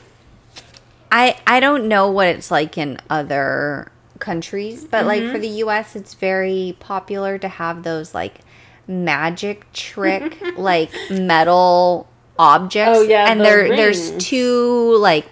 I 1.11 1.37
I 1.47 1.59
don't 1.59 1.87
know 1.87 2.11
what 2.11 2.27
it's 2.27 2.51
like 2.51 2.77
in 2.77 2.99
other 3.09 3.91
countries, 4.19 4.83
but 4.83 5.05
like 5.05 5.21
Mm-hmm. 5.23 5.31
for 5.33 5.39
the 5.39 5.53
US 5.63 5.95
it's 5.95 6.13
very 6.15 6.75
popular 6.79 7.37
to 7.39 7.47
have 7.47 7.83
those 7.83 8.13
like 8.13 8.35
magic 8.87 9.71
trick 9.73 10.35
like 10.57 10.91
metal 11.09 12.07
objects 12.39 12.99
Oh, 12.99 13.01
yeah, 13.03 13.31
and 13.31 13.39
the 13.39 13.43
there 13.43 13.67
there's 13.75 14.11
two 14.17 14.95
like 14.99 15.25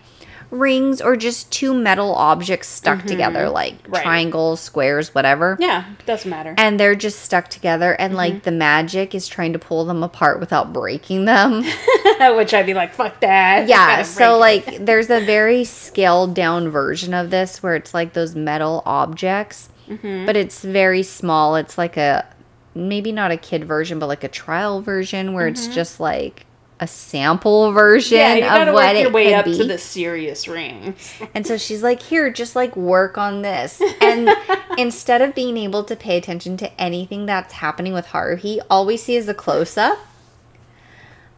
rings 0.52 1.02
or 1.02 1.16
just 1.16 1.52
two 1.52 1.74
metal 1.74 2.14
objects 2.16 2.68
stuck 2.68 3.04
together 3.06 3.50
like 3.50 3.74
Mm-hmm. 3.84 3.92
Right. 3.94 4.04
triangles, 4.04 4.60
squares, 4.62 5.14
whatever. 5.16 5.58
Yeah, 5.60 5.86
doesn't 6.06 6.30
matter. 6.30 6.54
And 6.58 6.80
they're 6.80 6.96
just 6.96 7.20
stuck 7.20 7.50
together 7.50 7.94
and 7.94 8.12
Mm-hmm. 8.12 8.18
like 8.18 8.44
the 8.44 8.52
magic 8.52 9.14
is 9.16 9.28
trying 9.28 9.54
to 9.54 9.60
pull 9.60 9.86
them 9.86 10.04
apart 10.04 10.40
without 10.40 10.72
breaking 10.74 11.26
them. 11.26 11.64
Which 12.38 12.54
I'd 12.54 12.66
be 12.66 12.74
like, 12.74 12.94
fuck 12.94 13.20
that. 13.22 13.68
Yeah, 13.68 14.04
so 14.04 14.38
like 14.38 14.86
there's 14.86 15.10
a 15.10 15.20
very 15.26 15.64
scaled 15.66 16.34
down 16.34 16.70
version 16.70 17.14
of 17.14 17.30
this 17.32 17.62
where 17.62 17.76
it's 17.76 17.94
like 17.94 18.14
those 18.14 18.36
metal 18.36 18.82
objects, 18.86 19.70
Mm-hmm. 19.90 20.26
but 20.26 20.36
it's 20.36 20.64
very 20.64 21.04
small. 21.04 21.56
It's 21.56 21.78
like 21.78 21.96
a 21.98 22.26
maybe 22.74 23.12
not 23.12 23.32
a 23.32 23.38
kid 23.38 23.64
version, 23.66 24.00
but 24.00 24.08
like 24.08 24.24
a 24.24 24.28
trial 24.28 24.82
version 24.82 25.34
where 25.34 25.48
it's 25.48 25.68
just 25.68 26.00
like 26.00 26.46
a 26.80 26.88
sample 26.88 27.72
version 27.72 28.18
yeah, 28.18 28.68
of 28.68 28.74
what 28.74 28.96
it 28.96 29.14
way 29.14 29.26
could 29.26 29.34
up 29.34 29.46
be. 29.46 29.58
to 29.58 29.64
the 29.64 29.78
serious 29.78 30.48
rings. 30.48 31.14
And 31.34 31.48
so 31.48 31.58
she's 31.58 31.82
like, 31.82 32.02
"Here, 32.02 32.30
just 32.30 32.56
like 32.56 32.76
work 32.76 33.18
on 33.18 33.42
this." 33.42 33.82
And 34.02 34.30
instead 34.78 35.22
of 35.22 35.34
being 35.34 35.58
able 35.58 35.84
to 35.86 35.96
pay 35.96 36.18
attention 36.18 36.58
to 36.58 36.82
anything 36.82 37.26
that's 37.26 37.54
happening 37.54 37.94
with 37.94 38.08
Haruhi, 38.08 38.60
all 38.70 38.86
we 38.86 38.98
see 38.98 39.16
is 39.16 39.30
a 39.30 39.34
close 39.34 39.78
up 39.78 40.00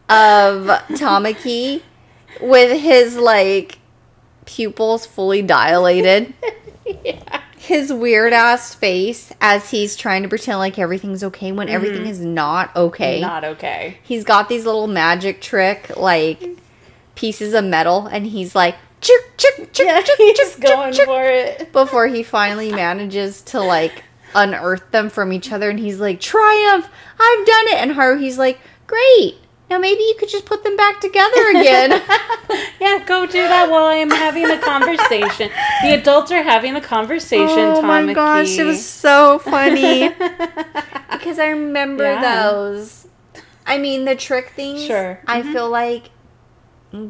of 0.08 0.66
Tamaki 0.88 1.82
with 2.40 2.80
his 2.80 3.16
like 3.16 3.78
pupils 4.44 5.06
fully 5.06 5.42
dilated. 5.42 6.34
His 7.68 7.92
weird 7.92 8.32
ass 8.32 8.74
face 8.74 9.30
as 9.42 9.70
he's 9.70 9.94
trying 9.94 10.22
to 10.22 10.28
pretend 10.30 10.58
like 10.58 10.78
everything's 10.78 11.22
okay 11.22 11.52
when 11.52 11.66
mm-hmm. 11.66 11.74
everything 11.76 12.06
is 12.06 12.18
not 12.18 12.74
okay. 12.74 13.20
Not 13.20 13.44
okay. 13.44 13.98
He's 14.02 14.24
got 14.24 14.48
these 14.48 14.64
little 14.64 14.86
magic 14.86 15.42
trick 15.42 15.94
like 15.94 16.42
pieces 17.14 17.52
of 17.52 17.66
metal 17.66 18.06
and 18.06 18.26
he's 18.26 18.54
like 18.54 18.74
chirk 19.02 19.36
chirk 19.36 19.70
chirk 19.74 19.86
Yeah, 19.86 20.00
chirk, 20.00 20.16
he's 20.16 20.38
chirk, 20.38 20.60
going 20.62 20.92
chirk, 20.94 21.06
for 21.06 21.24
it. 21.24 21.70
before 21.72 22.06
he 22.06 22.22
finally 22.22 22.72
manages 22.72 23.42
to 23.42 23.60
like 23.60 24.02
unearth 24.34 24.90
them 24.90 25.10
from 25.10 25.30
each 25.30 25.52
other 25.52 25.68
and 25.68 25.78
he's 25.78 26.00
like 26.00 26.20
triumph 26.22 26.88
I've 27.20 27.46
done 27.46 27.68
it 27.68 27.74
and 27.82 27.90
Haruhi's 27.90 28.38
like 28.38 28.60
great 28.86 29.36
now 29.70 29.78
maybe 29.78 30.00
you 30.02 30.14
could 30.18 30.28
just 30.28 30.44
put 30.46 30.64
them 30.64 30.76
back 30.76 31.00
together 31.00 31.50
again 31.50 32.02
Yeah, 32.80 33.04
go 33.04 33.26
do 33.26 33.42
that 33.42 33.68
while 33.70 33.84
I'm 33.86 34.10
having 34.10 34.46
a 34.46 34.58
conversation. 34.58 35.50
the 35.82 35.94
adults 35.94 36.30
are 36.32 36.42
having 36.42 36.74
a 36.76 36.80
conversation. 36.80 37.58
oh 37.58 37.82
my 37.82 38.02
Tamaki. 38.02 38.14
gosh 38.14 38.58
it 38.58 38.64
was 38.64 38.84
so 38.84 39.38
funny 39.40 40.08
because 41.12 41.38
I 41.38 41.48
remember 41.48 42.04
Yeah. 42.04 42.42
those 42.50 43.08
I 43.66 43.78
mean 43.78 44.04
the 44.04 44.16
trick 44.16 44.50
things 44.56 44.84
Sure. 44.84 45.20
I 45.26 45.42
mm-hmm. 45.42 45.52
feel 45.52 45.68
like 45.70 46.10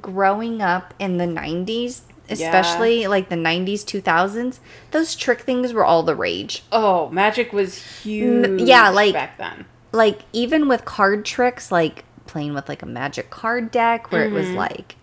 growing 0.01 0.61
up 0.61 0.95
in 0.99 1.19
the 1.19 1.25
90s 1.27 2.03
especially 2.31 3.07
like 3.07 3.29
the 3.31 3.37
90s 3.37 3.85
2000s 3.85 4.59
those 4.91 5.15
trick 5.15 5.41
things 5.43 5.73
were 5.73 5.85
all 5.85 6.03
the 6.03 6.15
rage 6.17 6.63
Oh, 6.73 7.09
magic 7.11 7.53
was 7.53 8.03
huge. 8.03 8.61
yeah, 8.63 8.89
like- 8.91 9.15
back 9.15 9.39
then. 9.39 9.65
like 9.93 10.23
even 10.33 10.69
with 10.69 10.85
card 10.85 11.25
tricks 11.25 11.71
like 11.73 12.05
playing 12.29 12.55
with 12.55 12.69
like 12.69 12.83
a 12.83 12.87
magic 12.87 13.31
card 13.31 13.71
deck 13.71 14.13
where 14.13 14.25
it 14.25 14.33
was 14.33 14.51
like 14.51 14.97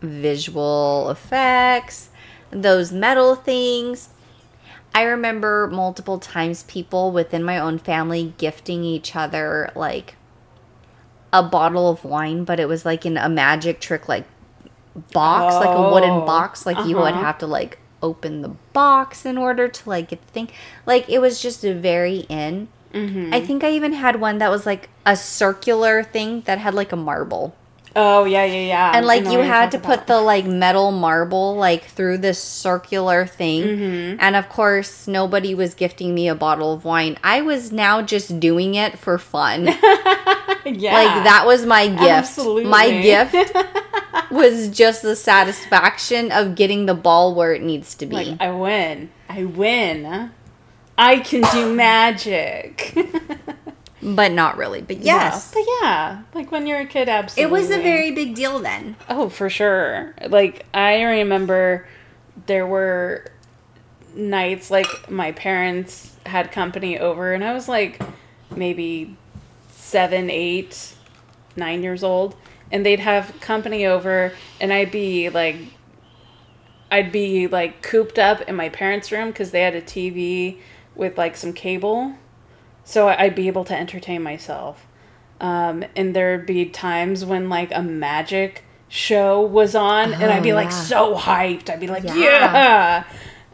visual 0.00 1.10
effects 1.10 2.10
those 2.52 2.92
metal 2.92 3.34
things. 3.34 4.10
I 4.94 5.02
remember 5.02 5.68
multiple 5.72 6.18
times 6.18 6.64
people 6.64 7.10
within 7.10 7.42
my 7.42 7.58
own 7.58 7.78
family 7.78 8.34
gifting 8.36 8.84
each 8.84 9.16
other 9.16 9.72
like 9.74 10.16
a 11.32 11.42
bottle 11.42 11.88
of 11.88 12.04
wine 12.04 12.44
but 12.44 12.60
it 12.60 12.68
was 12.68 12.84
like 12.84 13.06
in 13.06 13.16
a 13.16 13.28
magic 13.28 13.80
trick 13.80 14.06
like 14.06 14.26
box 15.14 15.54
like 15.54 15.74
a 15.74 15.90
wooden 15.90 16.10
Oh, 16.10 16.26
box. 16.26 16.66
Like 16.66 16.86
you 16.86 16.96
would 16.96 17.14
uh-huh. 17.14 17.22
have 17.22 17.38
to 17.38 17.46
like 17.46 17.78
open 18.02 18.42
the 18.42 18.50
box 18.74 19.24
in 19.24 19.38
order 19.38 19.66
to 19.66 19.88
like 19.88 20.08
get 20.08 20.20
the 20.26 20.32
thing. 20.32 20.50
Like 20.84 21.08
it 21.08 21.20
was 21.20 21.40
just 21.40 21.64
a 21.64 21.72
very 21.72 22.26
in 22.28 22.68
Mm-hmm. 22.92 23.34
I 23.34 23.40
think 23.40 23.64
I 23.64 23.70
even 23.72 23.92
had 23.92 24.20
one 24.20 24.38
that 24.38 24.50
was 24.50 24.66
like 24.66 24.88
a 25.06 25.16
circular 25.16 26.02
thing 26.02 26.42
that 26.42 26.58
had 26.58 26.74
like 26.74 26.92
a 26.92 26.96
marble. 26.96 27.54
Oh 27.94 28.24
yeah, 28.24 28.44
yeah, 28.44 28.66
yeah. 28.66 28.92
And 28.94 29.06
like 29.06 29.24
you 29.24 29.40
had 29.40 29.70
to 29.72 29.78
talking 29.78 29.98
put 29.98 30.06
the 30.06 30.20
like 30.20 30.46
metal 30.46 30.92
marble 30.92 31.56
like 31.56 31.84
through 31.84 32.18
this 32.18 32.42
circular 32.42 33.26
thing. 33.26 33.62
Mm-hmm. 33.64 34.16
And 34.20 34.36
of 34.36 34.48
course, 34.48 35.06
nobody 35.06 35.54
was 35.54 35.74
gifting 35.74 36.14
me 36.14 36.28
a 36.28 36.34
bottle 36.34 36.72
of 36.72 36.84
wine. 36.84 37.18
I 37.22 37.42
was 37.42 37.72
now 37.72 38.00
just 38.02 38.40
doing 38.40 38.74
it 38.74 38.98
for 38.98 39.18
fun. 39.18 39.66
yeah. 39.66 40.94
like 40.94 41.24
that 41.24 41.42
was 41.44 41.66
my 41.66 41.88
gift. 41.88 42.02
Absolutely. 42.02 42.64
My 42.64 42.90
gift 42.90 43.52
was 44.30 44.70
just 44.70 45.02
the 45.02 45.16
satisfaction 45.16 46.32
of 46.32 46.54
getting 46.54 46.86
the 46.86 46.94
ball 46.94 47.34
where 47.34 47.52
it 47.52 47.62
needs 47.62 47.94
to 47.96 48.06
be. 48.06 48.16
Like 48.16 48.40
I 48.40 48.50
win. 48.52 49.10
I 49.28 49.44
win. 49.44 50.30
I 51.02 51.18
can 51.18 51.42
do 51.52 51.74
magic. 51.74 52.96
but 54.02 54.30
not 54.30 54.56
really. 54.56 54.82
But 54.82 54.98
yes, 54.98 55.52
Yeah, 55.52 55.60
but 55.60 55.68
yeah, 55.82 56.22
like 56.32 56.52
when 56.52 56.68
you're 56.68 56.78
a 56.78 56.86
kid, 56.86 57.08
absolutely. 57.08 57.42
it 57.42 57.50
was 57.50 57.70
a 57.70 57.82
very 57.82 58.12
big 58.12 58.36
deal 58.36 58.60
then. 58.60 58.94
Oh, 59.08 59.28
for 59.28 59.50
sure. 59.50 60.14
Like 60.28 60.64
I 60.72 61.02
remember 61.02 61.88
there 62.46 62.66
were 62.66 63.32
nights 64.14 64.70
like 64.70 65.10
my 65.10 65.32
parents 65.32 66.16
had 66.24 66.52
company 66.52 66.98
over 66.98 67.32
and 67.32 67.42
I 67.42 67.52
was 67.52 67.68
like 67.68 68.00
maybe 68.54 69.16
seven, 69.70 70.30
eight, 70.30 70.94
nine 71.56 71.82
years 71.82 72.04
old. 72.04 72.36
And 72.70 72.86
they'd 72.86 73.00
have 73.00 73.40
company 73.40 73.84
over 73.86 74.32
and 74.60 74.72
I'd 74.72 74.92
be 74.92 75.30
like 75.30 75.56
I'd 76.92 77.10
be 77.10 77.48
like 77.48 77.82
cooped 77.82 78.20
up 78.20 78.42
in 78.42 78.54
my 78.54 78.68
parents' 78.68 79.10
room 79.10 79.28
because 79.30 79.50
they 79.50 79.62
had 79.62 79.74
a 79.74 79.82
TV 79.82 80.60
with 80.94 81.16
like 81.18 81.36
some 81.36 81.52
cable. 81.52 82.14
So 82.84 83.08
I'd 83.08 83.34
be 83.34 83.46
able 83.48 83.64
to 83.66 83.76
entertain 83.78 84.22
myself. 84.22 84.86
Um, 85.40 85.84
and 85.96 86.14
there'd 86.14 86.46
be 86.46 86.66
times 86.66 87.24
when 87.24 87.48
like 87.48 87.70
a 87.74 87.82
magic 87.82 88.64
show 88.88 89.40
was 89.40 89.74
on 89.74 90.12
and 90.12 90.24
I'd 90.24 90.42
be 90.42 90.52
Oh, 90.52 90.56
like 90.56 90.70
so 90.72 91.14
hyped. 91.16 91.70
I'd 91.70 91.80
be 91.80 91.86
like, 91.88 92.04
Yeah. 92.04 92.14
yeah. 92.14 93.04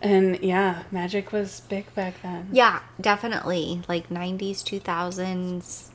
And 0.00 0.38
yeah, 0.40 0.82
magic 0.90 1.32
was 1.32 1.60
big 1.68 1.92
back 1.94 2.20
then. 2.22 2.48
Yeah, 2.52 2.80
definitely. 3.00 3.82
Like 3.88 4.08
90s, 4.10 4.62
2000s. 4.62 5.88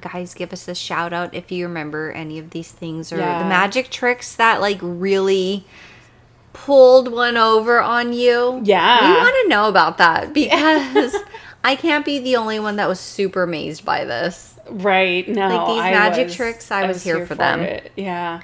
Guys, 0.00 0.34
give 0.34 0.52
us 0.52 0.68
a 0.68 0.74
shout 0.74 1.12
out 1.12 1.34
if 1.34 1.50
you 1.50 1.66
remember 1.66 2.12
any 2.12 2.38
of 2.38 2.50
these 2.50 2.70
things 2.70 3.12
or 3.12 3.18
Yeah. 3.18 3.40
the 3.40 3.44
magic 3.48 3.90
tricks 3.90 4.34
that 4.36 4.60
like 4.60 4.78
really 4.80 5.64
pulled 6.64 7.10
one 7.12 7.36
over 7.36 7.80
on 7.80 8.12
you. 8.12 8.60
Yeah. 8.64 9.00
We 9.10 9.16
want 9.16 9.34
to 9.42 9.48
know 9.48 9.68
about 9.68 9.98
that 9.98 10.32
because 10.32 11.16
I 11.64 11.76
can't 11.76 12.04
be 12.04 12.18
the 12.18 12.36
only 12.36 12.58
one 12.60 12.76
that 12.76 12.88
was 12.88 13.00
super 13.00 13.42
amazed 13.42 13.84
by 13.84 14.04
this. 14.04 14.58
Right. 14.68 15.28
No. 15.28 15.48
Like 15.48 15.66
these 15.68 15.82
I 15.82 15.90
magic 15.90 16.26
was- 16.28 16.36
tricks, 16.36 16.70
I 16.70 16.86
was 16.86 17.02
here 17.02 17.26
for 17.26 17.34
them. 17.34 17.60
it. 17.60 17.92
Yeah. 17.96 18.40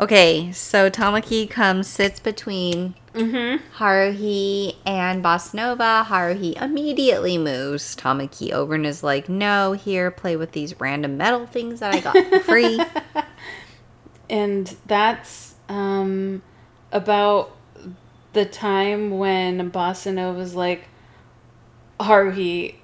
Okay, 0.00 0.52
so 0.52 0.88
Tamaki 0.88 1.48
comes, 1.50 1.86
sits 1.88 2.20
between 2.20 2.94
Mm-hmm. 3.14 3.82
Haruhi 3.82 4.76
and 4.86 5.24
Bossa 5.24 6.04
Haruhi 6.06 6.62
immediately 6.62 7.36
moves 7.36 7.96
Tamaki 7.96 8.52
over 8.52 8.76
and 8.76 8.86
is 8.86 9.02
like, 9.02 9.28
No, 9.28 9.72
here, 9.72 10.12
play 10.12 10.36
with 10.36 10.52
these 10.52 10.78
random 10.78 11.16
metal 11.16 11.44
things 11.44 11.80
that 11.80 11.92
I 11.94 12.00
got 12.00 12.16
for 12.28 12.38
free. 12.40 12.78
And 14.30 14.76
that's 14.86 15.54
um, 15.68 16.42
about 16.92 17.54
the 18.32 18.44
time 18.44 19.18
when 19.18 19.70
Bossa 19.70 20.12
Nova's 20.12 20.54
like, 20.54 20.88
Haruhi, 22.00 22.76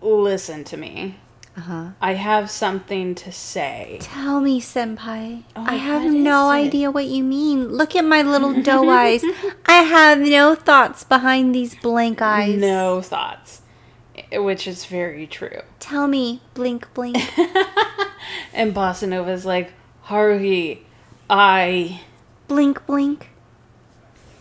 listen 0.00 0.64
to 0.64 0.76
me. 0.76 1.16
Uh-huh. 1.56 1.88
I 2.00 2.14
have 2.14 2.50
something 2.50 3.16
to 3.16 3.32
say. 3.32 3.98
Tell 4.00 4.40
me, 4.40 4.60
Senpai. 4.60 5.42
Oh, 5.56 5.64
I 5.66 5.74
have 5.74 6.04
no 6.04 6.50
it? 6.52 6.66
idea 6.66 6.90
what 6.90 7.06
you 7.06 7.24
mean. 7.24 7.68
Look 7.68 7.96
at 7.96 8.04
my 8.04 8.22
little 8.22 8.62
doe 8.62 8.88
eyes. 8.90 9.24
I 9.66 9.82
have 9.82 10.20
no 10.20 10.54
thoughts 10.54 11.02
behind 11.02 11.52
these 11.52 11.74
blank 11.74 12.22
eyes. 12.22 12.60
No 12.60 13.00
thoughts, 13.02 13.62
eh, 14.30 14.38
which 14.38 14.68
is 14.68 14.84
very 14.84 15.26
true. 15.26 15.62
Tell 15.80 16.06
me, 16.06 16.42
blink, 16.54 16.92
blink. 16.94 17.16
And 18.52 18.74
Bossa 18.74 19.08
Nova's 19.08 19.44
like, 19.44 19.72
Haruhi, 20.06 20.80
I, 21.28 22.02
blink, 22.46 22.86
blink. 22.86 23.27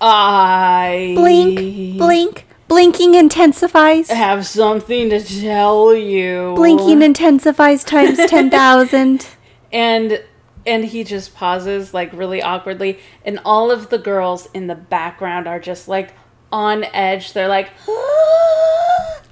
I 0.01 1.13
Blink, 1.15 1.97
blink. 1.97 2.43
Blinking 2.67 3.15
intensifies. 3.15 4.09
have 4.09 4.45
something 4.45 5.09
to 5.09 5.23
tell 5.23 5.95
you. 5.95 6.53
Blinking 6.55 7.01
intensifies 7.01 7.83
times 7.83 8.17
10,000. 8.27 9.27
and 9.71 10.21
and 10.65 10.83
he 10.85 11.05
just 11.05 11.33
pauses 11.33 11.93
like 11.93 12.11
really 12.11 12.41
awkwardly 12.41 12.99
and 13.23 13.39
all 13.45 13.71
of 13.71 13.89
the 13.89 13.97
girls 13.97 14.49
in 14.53 14.67
the 14.67 14.75
background 14.75 15.47
are 15.47 15.61
just 15.61 15.87
like 15.87 16.13
on 16.51 16.83
edge 16.93 17.31
they're 17.31 17.47
like 17.47 17.69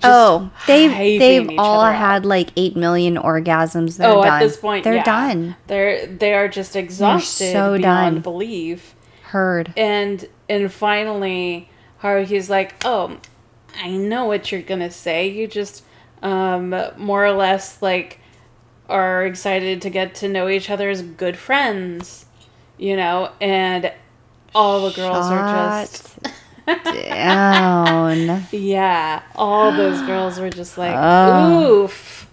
oh, 0.04 0.50
they've 0.68 1.20
they've 1.20 1.50
all 1.60 1.84
had 1.86 2.26
like 2.26 2.50
8 2.56 2.76
million 2.78 3.16
orgasms. 3.16 3.98
They're 3.98 4.08
oh 4.10 4.24
done. 4.24 4.34
at 4.34 4.40
this 4.40 4.58
point 4.58 4.84
They're 4.84 4.96
yeah. 4.96 5.04
done. 5.04 5.56
they're 5.68 6.06
they 6.08 6.34
are 6.34 6.48
just 6.48 6.76
exhausted 6.76 7.52
so 7.52 7.78
beyond 7.78 8.16
done. 8.16 8.22
belief 8.22 8.96
Heard. 9.24 9.74
and 9.76 10.28
and 10.50 10.72
finally 10.72 11.70
Haruhi's 12.02 12.50
like 12.50 12.76
oh 12.86 13.18
I 13.82 13.92
know 13.92 14.26
what 14.26 14.52
you're 14.52 14.62
gonna 14.62 14.92
say 14.92 15.28
you 15.30 15.48
just 15.48 15.84
um 16.22 16.76
more 16.98 17.26
or 17.26 17.32
less 17.32 17.82
like 17.82 18.20
are 18.88 19.26
excited 19.26 19.82
to 19.82 19.90
get 19.90 20.16
to 20.16 20.28
know 20.30 20.48
each 20.48 20.70
other 20.70 20.90
as 20.90 21.02
good 21.02 21.38
friends 21.38 22.26
you 22.78 22.96
know 22.96 23.32
and 23.42 23.92
all 24.54 24.88
the 24.90 24.96
girls 24.96 25.26
are 25.32 25.52
just 25.52 26.18
down. 26.66 28.44
Yeah, 28.52 29.22
all 29.36 29.72
those 29.72 30.02
girls 30.04 30.40
were 30.40 30.50
just 30.50 30.78
like, 30.78 30.96
Oh. 30.98 31.84
oof, 31.84 32.28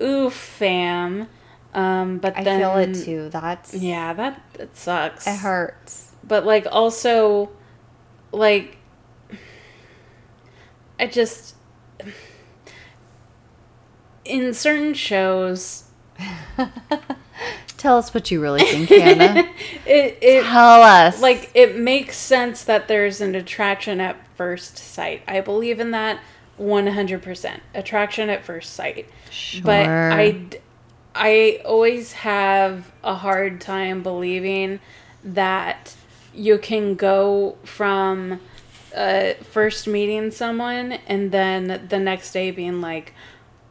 oof, 0.00 0.32
fam. 0.32 1.28
Um, 1.72 2.18
but 2.18 2.36
I 2.36 2.44
then, 2.44 2.60
feel 2.60 2.76
it 2.76 3.04
too. 3.04 3.28
That's 3.30 3.74
Yeah, 3.74 4.12
that 4.12 4.40
that 4.54 4.76
sucks. 4.76 5.26
it 5.26 5.36
hurts. 5.38 6.03
But 6.26 6.46
like, 6.46 6.66
also, 6.70 7.50
like, 8.32 8.78
I 10.98 11.06
just 11.06 11.54
in 14.24 14.54
certain 14.54 14.94
shows, 14.94 15.84
Tell 17.84 17.98
us 17.98 18.14
what 18.14 18.30
you 18.30 18.40
really 18.40 18.62
think, 18.62 18.88
Hannah. 18.88 19.46
it 19.86 20.18
it 20.22 20.44
Tell 20.44 20.82
us. 20.82 21.20
like 21.20 21.50
it 21.54 21.76
makes 21.76 22.16
sense 22.16 22.64
that 22.64 22.88
there's 22.88 23.20
an 23.20 23.34
attraction 23.34 24.00
at 24.00 24.16
first 24.36 24.78
sight. 24.78 25.22
I 25.28 25.42
believe 25.42 25.80
in 25.80 25.90
that 25.90 26.20
100%. 26.58 27.60
Attraction 27.74 28.30
at 28.30 28.42
first 28.42 28.72
sight. 28.72 29.10
Sure. 29.28 29.62
But 29.62 29.86
I, 29.86 30.48
I 31.14 31.60
always 31.64 32.12
have 32.12 32.90
a 33.02 33.16
hard 33.16 33.60
time 33.60 34.02
believing 34.02 34.80
that 35.22 35.94
you 36.34 36.58
can 36.58 36.94
go 36.94 37.56
from 37.64 38.40
uh, 38.94 39.34
first 39.50 39.86
meeting 39.86 40.30
someone 40.30 40.92
and 41.06 41.32
then 41.32 41.86
the 41.88 41.98
next 41.98 42.32
day 42.32 42.50
being 42.50 42.80
like, 42.80 43.12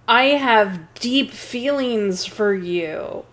I 0.08 0.24
have 0.26 0.94
deep 0.96 1.32
feelings 1.32 2.26
for 2.26 2.54
you. 2.54 3.26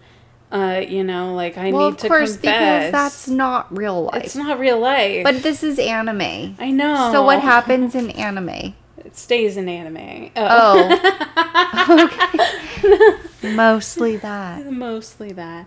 Uh, 0.52 0.82
you 0.86 1.04
know, 1.04 1.34
like 1.34 1.56
I 1.56 1.70
well, 1.70 1.90
need 1.90 1.98
to 2.00 2.08
course, 2.08 2.32
confess. 2.32 2.40
because 2.40 2.92
that's 2.92 3.28
not 3.28 3.76
real 3.76 4.04
life. 4.04 4.24
It's 4.24 4.34
not 4.34 4.58
real 4.58 4.80
life. 4.80 5.22
but 5.22 5.42
this 5.44 5.62
is 5.62 5.78
anime. 5.78 6.56
I 6.58 6.72
know. 6.72 7.10
So 7.12 7.24
what 7.24 7.40
happens 7.40 7.94
in 7.94 8.10
anime? 8.10 8.74
It 8.98 9.16
stays 9.16 9.56
in 9.56 9.68
anime. 9.68 10.32
Oh, 10.36 10.90
okay 11.88 13.26
mostly 13.42 14.16
that. 14.16 14.70
Mostly 14.70 15.32
that. 15.32 15.66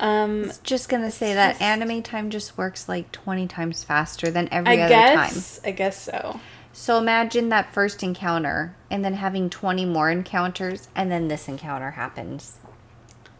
Um, 0.00 0.50
Just 0.62 0.88
gonna 0.88 1.10
say 1.10 1.34
that 1.34 1.60
anime 1.60 2.02
time 2.02 2.30
just 2.30 2.58
works 2.58 2.88
like 2.88 3.12
twenty 3.12 3.46
times 3.46 3.84
faster 3.84 4.30
than 4.30 4.48
I 4.50 4.56
every 4.56 4.82
other 4.82 5.14
time. 5.14 5.42
I 5.64 5.70
guess 5.70 6.00
so. 6.00 6.40
So 6.72 6.98
imagine 6.98 7.50
that 7.50 7.72
first 7.74 8.02
encounter, 8.02 8.74
and 8.90 9.04
then 9.04 9.14
having 9.14 9.50
twenty 9.50 9.84
more 9.84 10.10
encounters, 10.10 10.88
and 10.96 11.10
then 11.10 11.28
this 11.28 11.46
encounter 11.48 11.92
happens. 11.92 12.56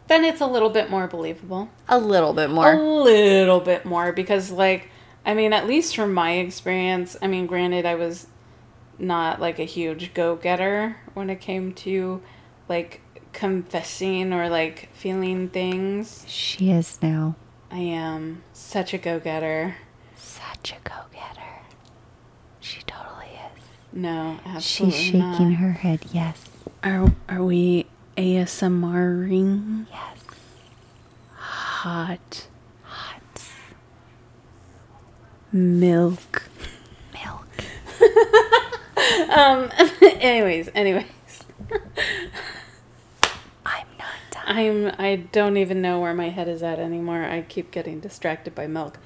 Then 0.09 0.25
it's 0.25 0.41
a 0.41 0.47
little 0.47 0.69
bit 0.69 0.91
more 0.91 1.07
believable. 1.07 1.71
A 1.89 1.99
little 1.99 2.35
bit 2.35 2.51
more. 2.51 2.73
A 2.73 2.77
little 2.77 3.61
bit 3.61 3.85
more 3.87 4.13
because, 4.13 4.51
like, 4.51 4.91
I 5.25 5.33
mean, 5.33 5.53
at 5.53 5.67
least 5.67 5.97
from 5.97 6.13
my 6.13 6.33
experience, 6.33 7.17
I 7.23 7.29
mean, 7.29 7.47
granted, 7.47 7.87
I 7.87 7.95
was 7.95 8.27
not 8.99 9.41
like 9.41 9.59
a 9.59 9.65
huge 9.65 10.13
go 10.13 10.37
getter 10.37 10.97
when 11.15 11.31
it 11.31 11.41
came 11.41 11.73
to 11.73 12.23
like 12.69 13.01
confessing 13.33 14.33
or 14.33 14.49
like 14.49 14.89
feeling 14.93 15.49
things. 15.49 16.25
She 16.29 16.71
is 16.71 16.99
now 17.03 17.37
I 17.71 17.79
am 17.79 18.43
such 18.53 18.93
a 18.95 18.99
go 18.99 19.19
getter. 19.19 19.77
such 20.17 20.73
a 20.73 20.77
go-getter. 20.89 21.41
She 22.61 22.83
totally 22.83 23.27
is. 23.57 23.63
No, 23.93 24.39
absolutely 24.45 24.99
She's 24.99 25.07
shaking 25.13 25.19
not. 25.51 25.55
her 25.55 25.73
head. 25.73 26.05
Yes. 26.13 26.45
Are 26.85 27.13
are 27.29 27.43
we 27.43 27.87
ASMRing? 28.17 29.87
Yes. 29.91 30.19
Hot 31.35 32.47
Hot 32.85 33.43
milk. 35.53 36.43
milk. 37.15 37.49
Um. 39.31 39.71
anyways, 40.03 40.69
anyways, 40.75 41.05
I'm 41.71 41.79
not 41.81 41.95
done. 41.95 42.05
I'm. 44.53 44.93
I 44.99 45.17
don't 45.33 45.57
even 45.57 45.83
know 45.83 46.01
where 46.01 46.15
my 46.15 46.31
head 46.31 46.49
is 46.49 46.63
at 46.63 46.79
anymore. 46.79 47.25
I 47.25 47.43
keep 47.43 47.71
getting 47.71 48.01
distracted 48.01 48.55
by 48.55 48.67
milk. 48.67 48.99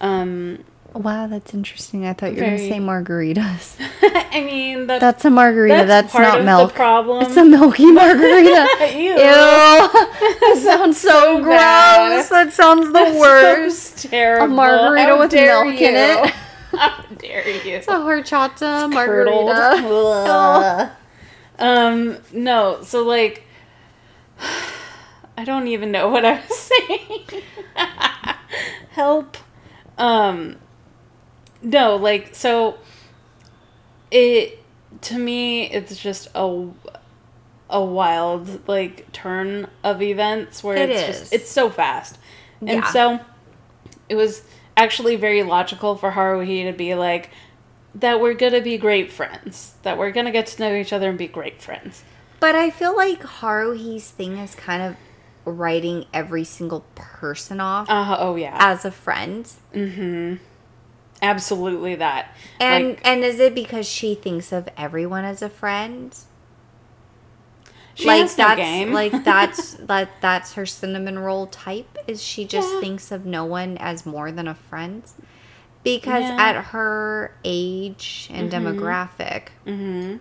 Um. 0.00 0.64
Wow, 0.94 1.26
that's 1.26 1.54
interesting. 1.54 2.04
I 2.04 2.12
thought 2.12 2.34
you 2.34 2.42
were 2.42 2.48
going 2.48 2.58
to 2.58 2.68
say 2.68 2.78
margaritas. 2.78 3.76
I 4.30 4.42
mean, 4.44 4.86
that's, 4.86 5.00
That's 5.00 5.24
a 5.24 5.30
margarita. 5.30 5.86
That's, 5.86 6.12
part 6.12 6.24
not 6.24 6.44
milk. 6.44 6.72
the 6.72 6.76
problem. 6.76 7.22
It's 7.24 7.34
a 7.34 7.46
milky 7.46 7.86
margarita. 7.92 8.68
Ew. 8.92 9.00
Ew. 9.00 9.16
that 9.16 10.60
sounds 10.62 11.00
so, 11.00 11.42
gross. 11.42 11.56
bad. 11.56 12.28
That 12.30 12.52
sounds 12.52 12.88
the 12.88 12.92
That 12.92 13.14
worst. 13.18 14.00
sounds 14.00 14.10
terrible. 14.10 14.44
A 14.44 14.48
margarita 14.48 15.02
How 15.06 15.18
with 15.18 15.30
dare 15.30 15.64
milk 15.64 15.80
in 15.80 15.94
you. 15.94 16.24
it. 16.24 16.30
How 16.78 17.02
dare 17.16 17.48
you? 17.48 17.76
It's 17.76 17.88
a 17.88 17.92
horchata 17.92 18.92
margarita. 18.92 20.92
Um, 21.58 22.18
no, 22.34 22.82
so 22.82 23.02
like, 23.02 23.44
I 25.42 25.44
don't 25.44 25.66
even 25.66 25.90
know 25.90 26.06
what 26.06 26.24
I 26.24 26.34
was 26.40 26.56
saying. 26.88 27.42
Help. 28.90 29.36
Um, 29.98 30.54
no, 31.60 31.96
like, 31.96 32.32
so 32.36 32.78
it, 34.12 34.60
to 35.00 35.18
me, 35.18 35.68
it's 35.68 35.96
just 36.00 36.28
a, 36.36 36.68
a 37.68 37.84
wild, 37.84 38.68
like, 38.68 39.10
turn 39.10 39.66
of 39.82 40.00
events 40.00 40.62
where 40.62 40.76
It 40.76 40.90
it's 40.90 41.00
is. 41.08 41.20
just, 41.22 41.32
it's 41.32 41.50
so 41.50 41.70
fast. 41.70 42.18
And 42.60 42.68
Yeah. 42.70 42.90
so 42.92 43.20
it 44.08 44.14
was 44.14 44.42
actually 44.76 45.16
very 45.16 45.42
logical 45.42 45.96
for 45.96 46.12
Haruhi 46.12 46.64
to 46.70 46.72
be 46.72 46.94
like, 46.94 47.30
that 47.96 48.20
we're 48.20 48.34
gonna 48.34 48.60
be 48.60 48.78
great 48.78 49.10
friends. 49.10 49.74
That 49.82 49.98
we're 49.98 50.12
gonna 50.12 50.30
get 50.30 50.46
to 50.46 50.62
know 50.62 50.72
each 50.76 50.92
other 50.92 51.08
and 51.08 51.18
be 51.18 51.26
great 51.26 51.60
friends. 51.60 52.04
But 52.38 52.54
I 52.54 52.70
feel 52.70 52.94
like 52.96 53.22
Haruhi's 53.22 54.08
thing 54.08 54.38
is 54.38 54.54
kind 54.54 54.82
of 54.84 54.96
writing 55.44 56.06
every 56.12 56.44
single 56.44 56.84
person 56.94 57.60
off 57.60 57.88
Uh 57.90 58.16
oh 58.18 58.36
yeah. 58.36 58.56
as 58.58 58.84
a 58.84 58.90
friend. 58.90 59.50
Absolutely 61.20 61.94
that. 61.96 62.34
And 62.60 62.88
like, 62.90 63.00
and 63.04 63.22
is 63.24 63.38
it 63.38 63.54
because 63.54 63.88
she 63.88 64.14
thinks 64.14 64.52
of 64.52 64.68
everyone 64.76 65.24
as 65.24 65.42
a 65.42 65.48
friend? 65.48 66.16
she 67.94 68.08
like 68.08 68.20
has 68.22 68.38
no 68.38 68.44
that's 68.46 68.56
game. 68.58 68.92
like 68.92 69.12
that's 69.24 69.74
that 69.74 70.08
that's 70.22 70.54
her 70.54 70.64
cinnamon 70.64 71.18
roll 71.18 71.46
type 71.46 71.98
is 72.06 72.22
she 72.22 72.44
just 72.46 72.72
Yeah. 72.74 72.80
thinks 72.80 73.12
of 73.12 73.26
no 73.26 73.44
one 73.44 73.76
as 73.78 74.06
more 74.06 74.32
than 74.32 74.48
a 74.48 74.54
friend 74.54 75.02
because 75.84 76.24
Yeah. 76.24 76.36
at 76.38 76.56
her 76.66 77.34
age 77.44 78.30
and 78.32 78.50
demographic 78.50 79.48
hmm 79.64 80.16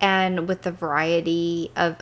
and 0.00 0.46
with 0.48 0.62
the 0.62 0.70
variety 0.72 1.70
of 1.76 1.96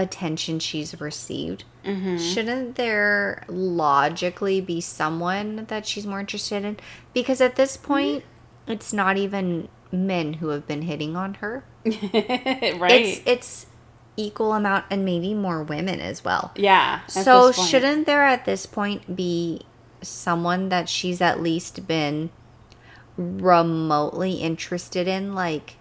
attention 0.00 0.58
she's 0.58 1.00
received 1.00 1.64
hmm 1.84 2.16
shouldn't 2.16 2.76
there 2.76 3.44
logically 3.48 4.60
be 4.60 4.80
someone 4.80 5.64
that 5.66 5.86
she's 5.86 6.06
more 6.06 6.20
interested 6.20 6.64
in 6.64 6.76
because 7.12 7.40
at 7.40 7.56
this 7.56 7.76
point 7.76 8.24
it's 8.66 8.92
not 8.92 9.16
even 9.16 9.68
men 9.90 10.34
who 10.34 10.48
have 10.48 10.66
been 10.66 10.82
hitting 10.82 11.16
on 11.16 11.34
her 11.34 11.64
right. 11.84 12.90
it's 12.90 13.20
it's 13.26 13.66
equal 14.18 14.52
amount 14.52 14.84
and 14.90 15.04
maybe 15.04 15.32
more 15.32 15.62
women 15.62 16.00
as 16.00 16.24
well. 16.24 16.52
yeah. 16.56 17.06
So 17.06 17.52
shouldn't 17.52 18.04
there 18.04 18.24
at 18.24 18.44
this 18.44 18.66
point 18.66 19.14
be 19.14 19.62
someone 20.02 20.68
that 20.70 20.88
she's 20.88 21.20
at 21.20 21.40
least 21.40 21.86
been 21.86 22.30
remotely 23.16 24.34
interested 24.34 25.08
in 25.08 25.34
like 25.34 25.76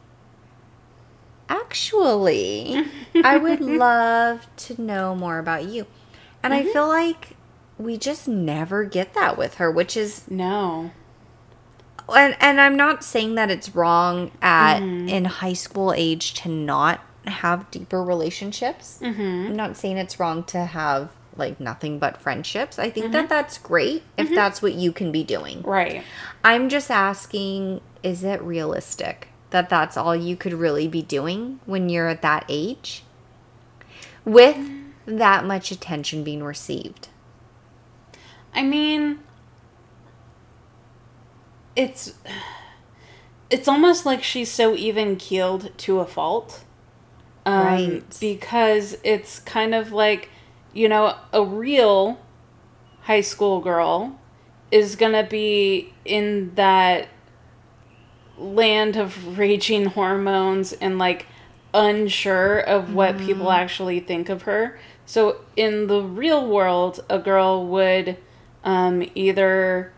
actually 1.49 2.85
I 3.23 3.37
would 3.37 3.61
love 3.87 4.47
to 4.57 4.81
know 4.81 5.15
more 5.15 5.39
about 5.39 5.65
you. 5.65 5.85
And 6.43 6.53
Mm-hmm. 6.53 6.69
I 6.69 6.73
feel 6.73 6.87
like 6.87 7.35
we 7.77 7.97
just 7.97 8.27
never 8.27 8.83
get 8.85 9.13
that 9.15 9.37
with 9.37 9.55
her, 9.55 9.69
which 9.71 9.97
is 9.97 10.29
No. 10.29 10.91
and 12.13 12.35
and 12.39 12.61
I'm 12.61 12.75
not 12.77 13.03
saying 13.03 13.35
that 13.35 13.49
it's 13.51 13.75
wrong 13.75 14.31
at 14.41 14.79
Mm-hmm. 14.79 15.09
in 15.09 15.25
high 15.25 15.53
school 15.53 15.93
age 15.93 16.33
to 16.35 16.49
not 16.49 17.01
have 17.25 17.69
deeper 17.71 18.01
relationships. 18.03 18.99
Mm-hmm. 19.01 19.47
I'm 19.49 19.55
not 19.55 19.75
saying 19.77 19.97
it's 19.97 20.19
wrong 20.19 20.43
to 20.45 20.65
have 20.65 21.09
like 21.35 21.59
nothing 21.59 21.99
but 21.99 22.21
friendships. 22.21 22.79
I 22.79 22.89
think 22.89 23.07
Mm-hmm. 23.07 23.13
that 23.13 23.29
that's 23.29 23.57
great 23.57 24.03
if 24.17 24.29
that's 24.33 24.61
what 24.61 24.73
you 24.73 24.91
can 24.91 25.11
be 25.11 25.23
doing. 25.23 25.61
Right. 25.63 26.03
I'm 26.43 26.69
just 26.69 26.89
asking 26.89 27.81
is 28.03 28.23
it 28.23 28.41
realistic 28.41 29.27
that 29.49 29.69
that's 29.69 29.97
all 29.97 30.15
you 30.15 30.35
could 30.35 30.53
really 30.53 30.87
be 30.87 31.01
doing 31.01 31.59
when 31.65 31.89
you're 31.89 32.07
at 32.07 32.21
that 32.21 32.45
age 32.49 33.03
with 34.25 34.57
that 35.05 35.45
much 35.45 35.71
attention 35.71 36.23
being 36.23 36.43
received? 36.43 37.07
I 38.53 38.63
mean, 38.63 39.19
it's 41.75 42.13
it's 43.49 43.67
almost 43.67 44.05
like 44.05 44.23
she's 44.23 44.51
so 44.51 44.75
even 44.75 45.15
keeled 45.15 45.71
to 45.77 45.99
a 45.99 46.05
fault, 46.05 46.63
um, 47.45 47.65
Right. 47.65 48.19
Because 48.19 48.97
it's 49.03 49.39
kind 49.39 49.73
of 49.73 49.91
like 49.91 50.29
you 50.73 50.89
know 50.89 51.15
a 51.31 51.43
real 51.43 52.19
high 53.03 53.21
school 53.21 53.61
girl 53.61 54.19
is 54.71 54.95
gonna 54.97 55.23
be 55.23 55.93
in 56.03 56.53
that 56.55 57.07
land 58.38 58.95
of 58.95 59.38
raging 59.38 59.85
hormones 59.85 60.73
and 60.73 60.97
like 60.97 61.25
unsure 61.73 62.59
of 62.59 62.93
what 62.93 63.17
people 63.17 63.51
actually 63.51 63.99
think 63.99 64.29
of 64.29 64.43
her. 64.43 64.79
So 65.05 65.41
in 65.55 65.88
the 65.88 66.01
real 66.01 66.47
world, 66.47 67.03
a 67.09 67.19
girl 67.19 67.65
would 67.67 68.17
um, 68.63 69.07
either 69.15 69.93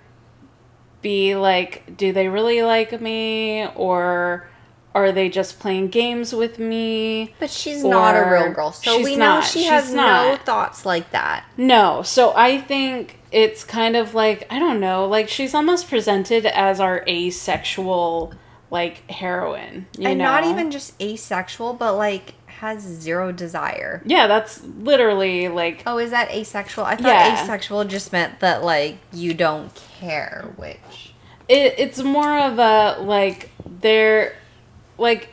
be 1.01 1.35
like, 1.35 1.97
do 1.97 2.11
they 2.13 2.27
really 2.27 2.61
like 2.61 2.99
me? 3.01 3.67
Or 3.75 4.47
are 4.93 5.11
they 5.11 5.29
just 5.29 5.59
playing 5.59 5.89
games 5.89 6.33
with 6.33 6.59
me? 6.59 7.33
But 7.39 7.49
she's 7.49 7.83
not 7.83 8.15
a 8.15 8.29
real 8.29 8.51
girl. 8.53 8.71
So 8.71 9.01
we 9.01 9.15
know 9.15 9.35
not. 9.35 9.45
she 9.45 9.59
She's 9.61 9.69
has 9.69 9.93
no 9.93 10.31
not. 10.31 10.45
thoughts 10.45 10.85
like 10.85 11.11
that. 11.11 11.45
No. 11.57 12.01
So 12.01 12.33
I 12.35 12.59
think 12.59 13.18
it's 13.31 13.63
kind 13.63 13.95
of 13.95 14.13
like, 14.13 14.45
I 14.49 14.59
don't 14.59 14.79
know, 14.79 15.05
like 15.05 15.29
she's 15.29 15.53
almost 15.53 15.87
presented 15.89 16.45
as 16.45 16.79
our 16.79 17.03
asexual, 17.07 18.33
like, 18.71 19.09
heroine. 19.09 19.87
You 19.97 20.07
and 20.09 20.19
know? 20.19 20.25
not 20.25 20.43
even 20.45 20.71
just 20.71 20.99
asexual, 21.01 21.73
but 21.73 21.93
like 21.93 22.33
has 22.47 22.81
zero 22.81 23.31
desire. 23.31 24.01
Yeah, 24.05 24.27
that's 24.27 24.63
literally 24.63 25.47
like. 25.47 25.83
Oh, 25.85 25.97
is 25.97 26.11
that 26.11 26.29
asexual? 26.31 26.83
I 26.85 26.95
thought 26.95 27.07
Yeah. 27.07 27.41
asexual 27.43 27.85
just 27.85 28.11
meant 28.11 28.39
that 28.41 28.63
like 28.63 28.97
you 29.13 29.33
don't 29.33 29.73
care 29.99 30.51
which. 30.57 31.13
it, 31.47 31.75
it's 31.77 32.01
more 32.03 32.37
of 32.39 32.59
a 32.59 33.01
like 33.01 33.49
there 33.65 34.35
like 34.97 35.29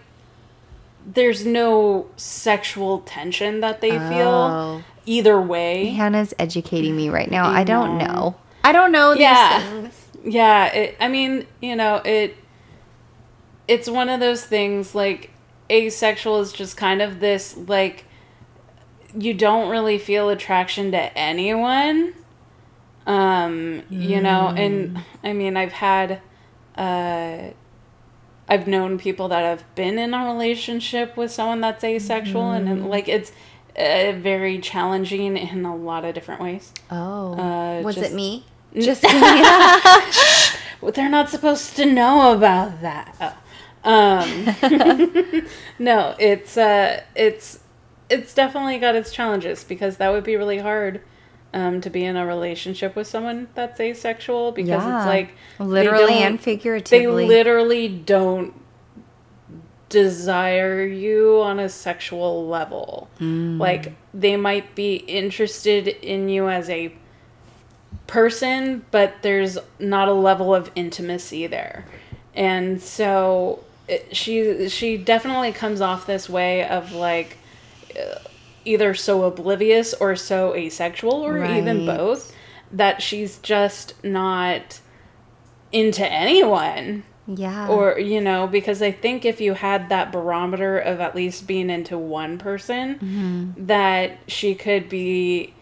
there's 1.04 1.44
no 1.44 2.06
sexual 2.16 3.00
tension 3.00 3.60
that 3.60 3.80
they 3.80 3.90
feel 3.90 4.28
Oh. 4.28 4.84
Either 5.06 5.40
way 5.40 5.86
Hannah's 5.90 6.34
educating 6.38 6.94
me 6.96 7.08
right 7.08 7.30
now. 7.30 7.46
I 7.48 7.60
I 7.60 7.64
don't 7.64 7.98
know. 7.98 8.06
know. 8.06 8.36
I 8.64 8.72
don't 8.72 8.92
know 8.92 9.12
these 9.12 9.20
Yeah. 9.22 9.60
things. 9.60 10.08
yeah 10.24 10.66
it, 10.72 10.96
i 11.00 11.06
mean 11.08 11.46
you 11.62 11.76
know 11.76 12.02
it 12.04 12.36
it's 13.68 13.88
one 13.88 14.08
of 14.08 14.18
those 14.20 14.44
things 14.44 14.94
like 14.94 15.30
asexual 15.70 16.40
is 16.40 16.52
just 16.52 16.76
kind 16.76 17.00
of 17.00 17.20
this 17.20 17.56
like 17.68 18.04
you 19.18 19.32
don't 19.34 19.70
really 19.70 19.98
feel 19.98 20.28
attraction 20.28 20.90
to 20.92 21.16
anyone 21.18 22.12
um 23.06 23.82
you 23.88 24.20
know 24.20 24.48
and 24.56 24.98
i 25.22 25.32
mean 25.32 25.56
i've 25.56 25.72
had 25.72 26.20
uh 26.76 27.38
i've 28.48 28.66
known 28.66 28.98
people 28.98 29.28
that 29.28 29.42
have 29.42 29.64
been 29.76 29.96
in 29.98 30.12
a 30.12 30.24
relationship 30.26 31.16
with 31.16 31.30
someone 31.30 31.60
that's 31.60 31.84
asexual 31.84 32.50
and, 32.50 32.68
and 32.68 32.88
like 32.90 33.08
it's 33.08 33.30
uh, 33.78 34.12
very 34.18 34.58
challenging 34.58 35.36
in 35.36 35.64
a 35.64 35.74
lot 35.76 36.04
of 36.04 36.14
different 36.14 36.40
ways 36.40 36.72
Oh, 36.90 37.34
Uh, 37.34 37.82
was 37.82 37.96
just- 37.96 38.12
it 38.12 38.14
me? 38.14 38.44
Just. 38.78 39.04
Well, 40.82 40.92
they're 40.92 41.08
not 41.08 41.30
supposed 41.30 41.74
to 41.76 41.86
know 41.86 42.32
about 42.32 42.82
that. 42.82 43.38
Oh. 43.82 43.88
Um, 43.90 45.46
no, 45.78 46.14
it's 46.18 46.56
uh, 46.58 47.02
it's 47.14 47.60
it's 48.10 48.34
definitely 48.34 48.78
got 48.78 48.94
its 48.94 49.10
challenges 49.10 49.64
because 49.64 49.96
that 49.96 50.10
would 50.10 50.24
be 50.24 50.36
really 50.36 50.58
hard 50.58 51.00
um, 51.54 51.80
to 51.80 51.88
be 51.88 52.04
in 52.04 52.16
a 52.16 52.26
relationship 52.26 52.94
with 52.94 53.06
someone 53.06 53.48
that's 53.54 53.80
asexual 53.80 54.52
because 54.52 54.68
Yeah. 54.82 54.98
it's 54.98 55.06
like 55.06 55.34
literally 55.58 56.14
and 56.22 56.40
figuratively 56.40 57.24
they 57.24 57.28
literally 57.28 57.88
don't 57.88 58.52
desire 59.88 60.84
you 60.84 61.40
on 61.42 61.58
a 61.58 61.68
sexual 61.68 62.46
level. 62.46 63.08
Mm. 63.20 63.58
Like 63.58 63.94
they 64.12 64.36
might 64.36 64.74
be 64.74 64.96
interested 64.96 65.88
in 65.88 66.28
you 66.28 66.48
as 66.48 66.68
a 66.68 66.92
person, 68.06 68.84
but 68.90 69.14
there's 69.22 69.58
not 69.78 70.08
a 70.08 70.12
level 70.12 70.54
of 70.54 70.70
intimacy 70.74 71.46
there. 71.46 71.86
And 72.34 72.80
so 72.82 73.64
it, 73.88 74.16
she 74.16 74.68
she 74.68 74.96
definitely 74.96 75.52
comes 75.52 75.80
off 75.80 76.06
this 76.06 76.28
way 76.28 76.66
of 76.66 76.92
like 76.92 77.38
uh, 77.98 78.18
either 78.64 78.94
so 78.94 79.24
oblivious 79.24 79.94
or 79.94 80.16
so 80.16 80.54
asexual 80.54 81.24
or 81.24 81.44
even 81.44 81.86
both 81.86 82.34
that 82.72 83.00
she's 83.00 83.38
just 83.38 84.02
not 84.04 84.80
into 85.72 86.04
anyone 86.10 87.04
Yeah. 87.26 87.68
or 87.68 87.98
you 87.98 88.20
know 88.20 88.46
because 88.46 88.80
i 88.82 88.90
think 88.92 89.24
if 89.24 89.40
you 89.40 89.54
had 89.54 89.88
that 89.88 90.12
barometer 90.12 90.78
of 90.78 91.00
at 91.00 91.14
least 91.16 91.46
being 91.46 91.70
into 91.70 91.98
one 91.98 92.38
person 92.38 92.94
Mm-hmm. 92.96 93.66
that 93.66 94.18
she 94.28 94.54
could 94.54 94.88
be 94.88 95.52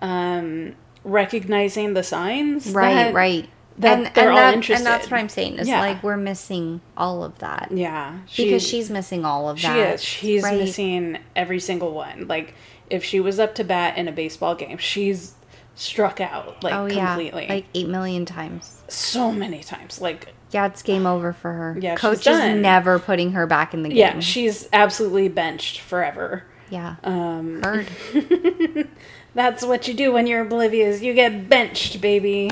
um 0.00 0.74
recognizing 1.04 1.94
the 1.94 2.02
signs 2.02 2.70
right, 2.70 2.94
that- 2.94 3.14
right. 3.14 3.48
that 3.78 3.96
and, 3.98 4.06
they're 4.14 4.24
and 4.28 4.30
all 4.32 4.36
that- 4.36 4.54
interested. 4.54 4.84
And 4.84 4.86
that's 4.86 5.10
what 5.10 5.18
I'm 5.20 5.28
saying. 5.28 5.58
Is 5.58 5.68
Yeah. 5.68 5.80
like 5.80 6.02
we're 6.02 6.16
missing 6.16 6.80
all 6.96 7.24
of 7.24 7.38
that. 7.38 7.68
yeah 7.72 8.18
because 8.36 8.66
she's 8.66 8.90
missing 8.90 9.24
all 9.24 9.48
of 9.48 9.60
that. 9.62 9.74
she 9.74 9.80
is 9.80 10.04
she's 10.04 10.42
right? 10.42 10.58
missing 10.58 11.18
every 11.34 11.60
single 11.60 11.92
one 11.94 12.26
like 12.28 12.54
if 12.90 13.04
she 13.04 13.20
was 13.20 13.38
up 13.38 13.54
to 13.56 13.64
bat 13.64 13.96
in 13.98 14.08
a 14.08 14.12
baseball 14.12 14.54
game 14.54 14.78
she's 14.78 15.34
struck 15.74 16.20
out 16.20 16.62
like 16.64 16.74
oh 16.74 16.88
completely 16.88 17.42
yeah, 17.46 17.52
like 17.54 17.64
eight 17.74 17.88
million 17.88 18.24
times. 18.24 18.82
so 18.88 19.30
many 19.30 19.62
times 19.62 20.00
like 20.00 20.34
Yeah, 20.50 20.66
it's 20.66 20.82
game 20.82 21.06
over 21.06 21.32
for 21.32 21.52
her. 21.52 21.78
Yeah, 21.80 21.96
coach 21.96 22.26
is 22.26 22.38
never 22.56 22.98
putting 22.98 23.32
her 23.32 23.46
back 23.46 23.74
in 23.74 23.82
the 23.82 23.90
game. 23.90 23.98
yeah 23.98 24.20
she's 24.20 24.68
absolutely 24.72 25.28
benched 25.28 25.80
forever 25.80 26.44
yeah. 26.70 26.96
um 27.04 27.62
Heard. 27.62 27.88
That's 29.34 29.64
what 29.64 29.86
you 29.88 29.94
do 29.94 30.12
when 30.12 30.26
you're 30.26 30.42
oblivious. 30.42 31.00
You 31.00 31.14
get 31.14 31.48
benched, 31.48 32.00
baby. 32.00 32.50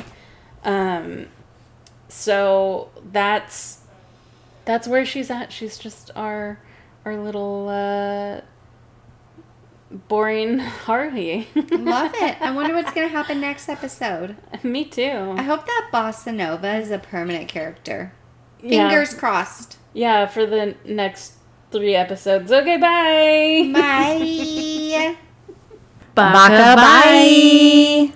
Um 0.64 1.26
so 2.09 2.90
that's 3.12 3.80
that's 4.64 4.86
where 4.88 5.05
she's 5.05 5.30
at. 5.30 5.53
She's 5.53 5.78
just 5.78 6.11
our 6.16 6.59
our 7.05 7.16
little 7.16 7.68
uh 7.68 8.40
boring 9.91 10.59
Harley. 10.87 11.49
Love 11.70 12.12
it. 12.14 12.41
I 12.41 12.51
wonder 12.53 12.74
what's 12.74 12.93
gonna 12.93 13.09
happen 13.20 13.41
next 13.41 13.68
episode. 13.68 14.37
Me 14.62 14.84
too. 14.84 15.34
I 15.37 15.43
hope 15.43 15.66
that 15.66 15.91
Bossa 15.93 16.34
Nova 16.34 16.76
is 16.76 16.91
a 16.91 16.99
permanent 16.99 17.49
character. 17.49 18.12
Yeah. 18.62 18.89
Fingers 18.89 19.14
crossed. 19.14 19.78
Yeah, 19.93 20.26
for 20.26 20.45
the 20.47 20.74
next 20.84 21.34
3 21.70 21.95
episodes. 21.95 22.53
Okay, 22.53 22.76
bye. 22.76 23.70
Bye. 23.72 25.16
Baka 26.14 26.76
bye. 26.76 28.12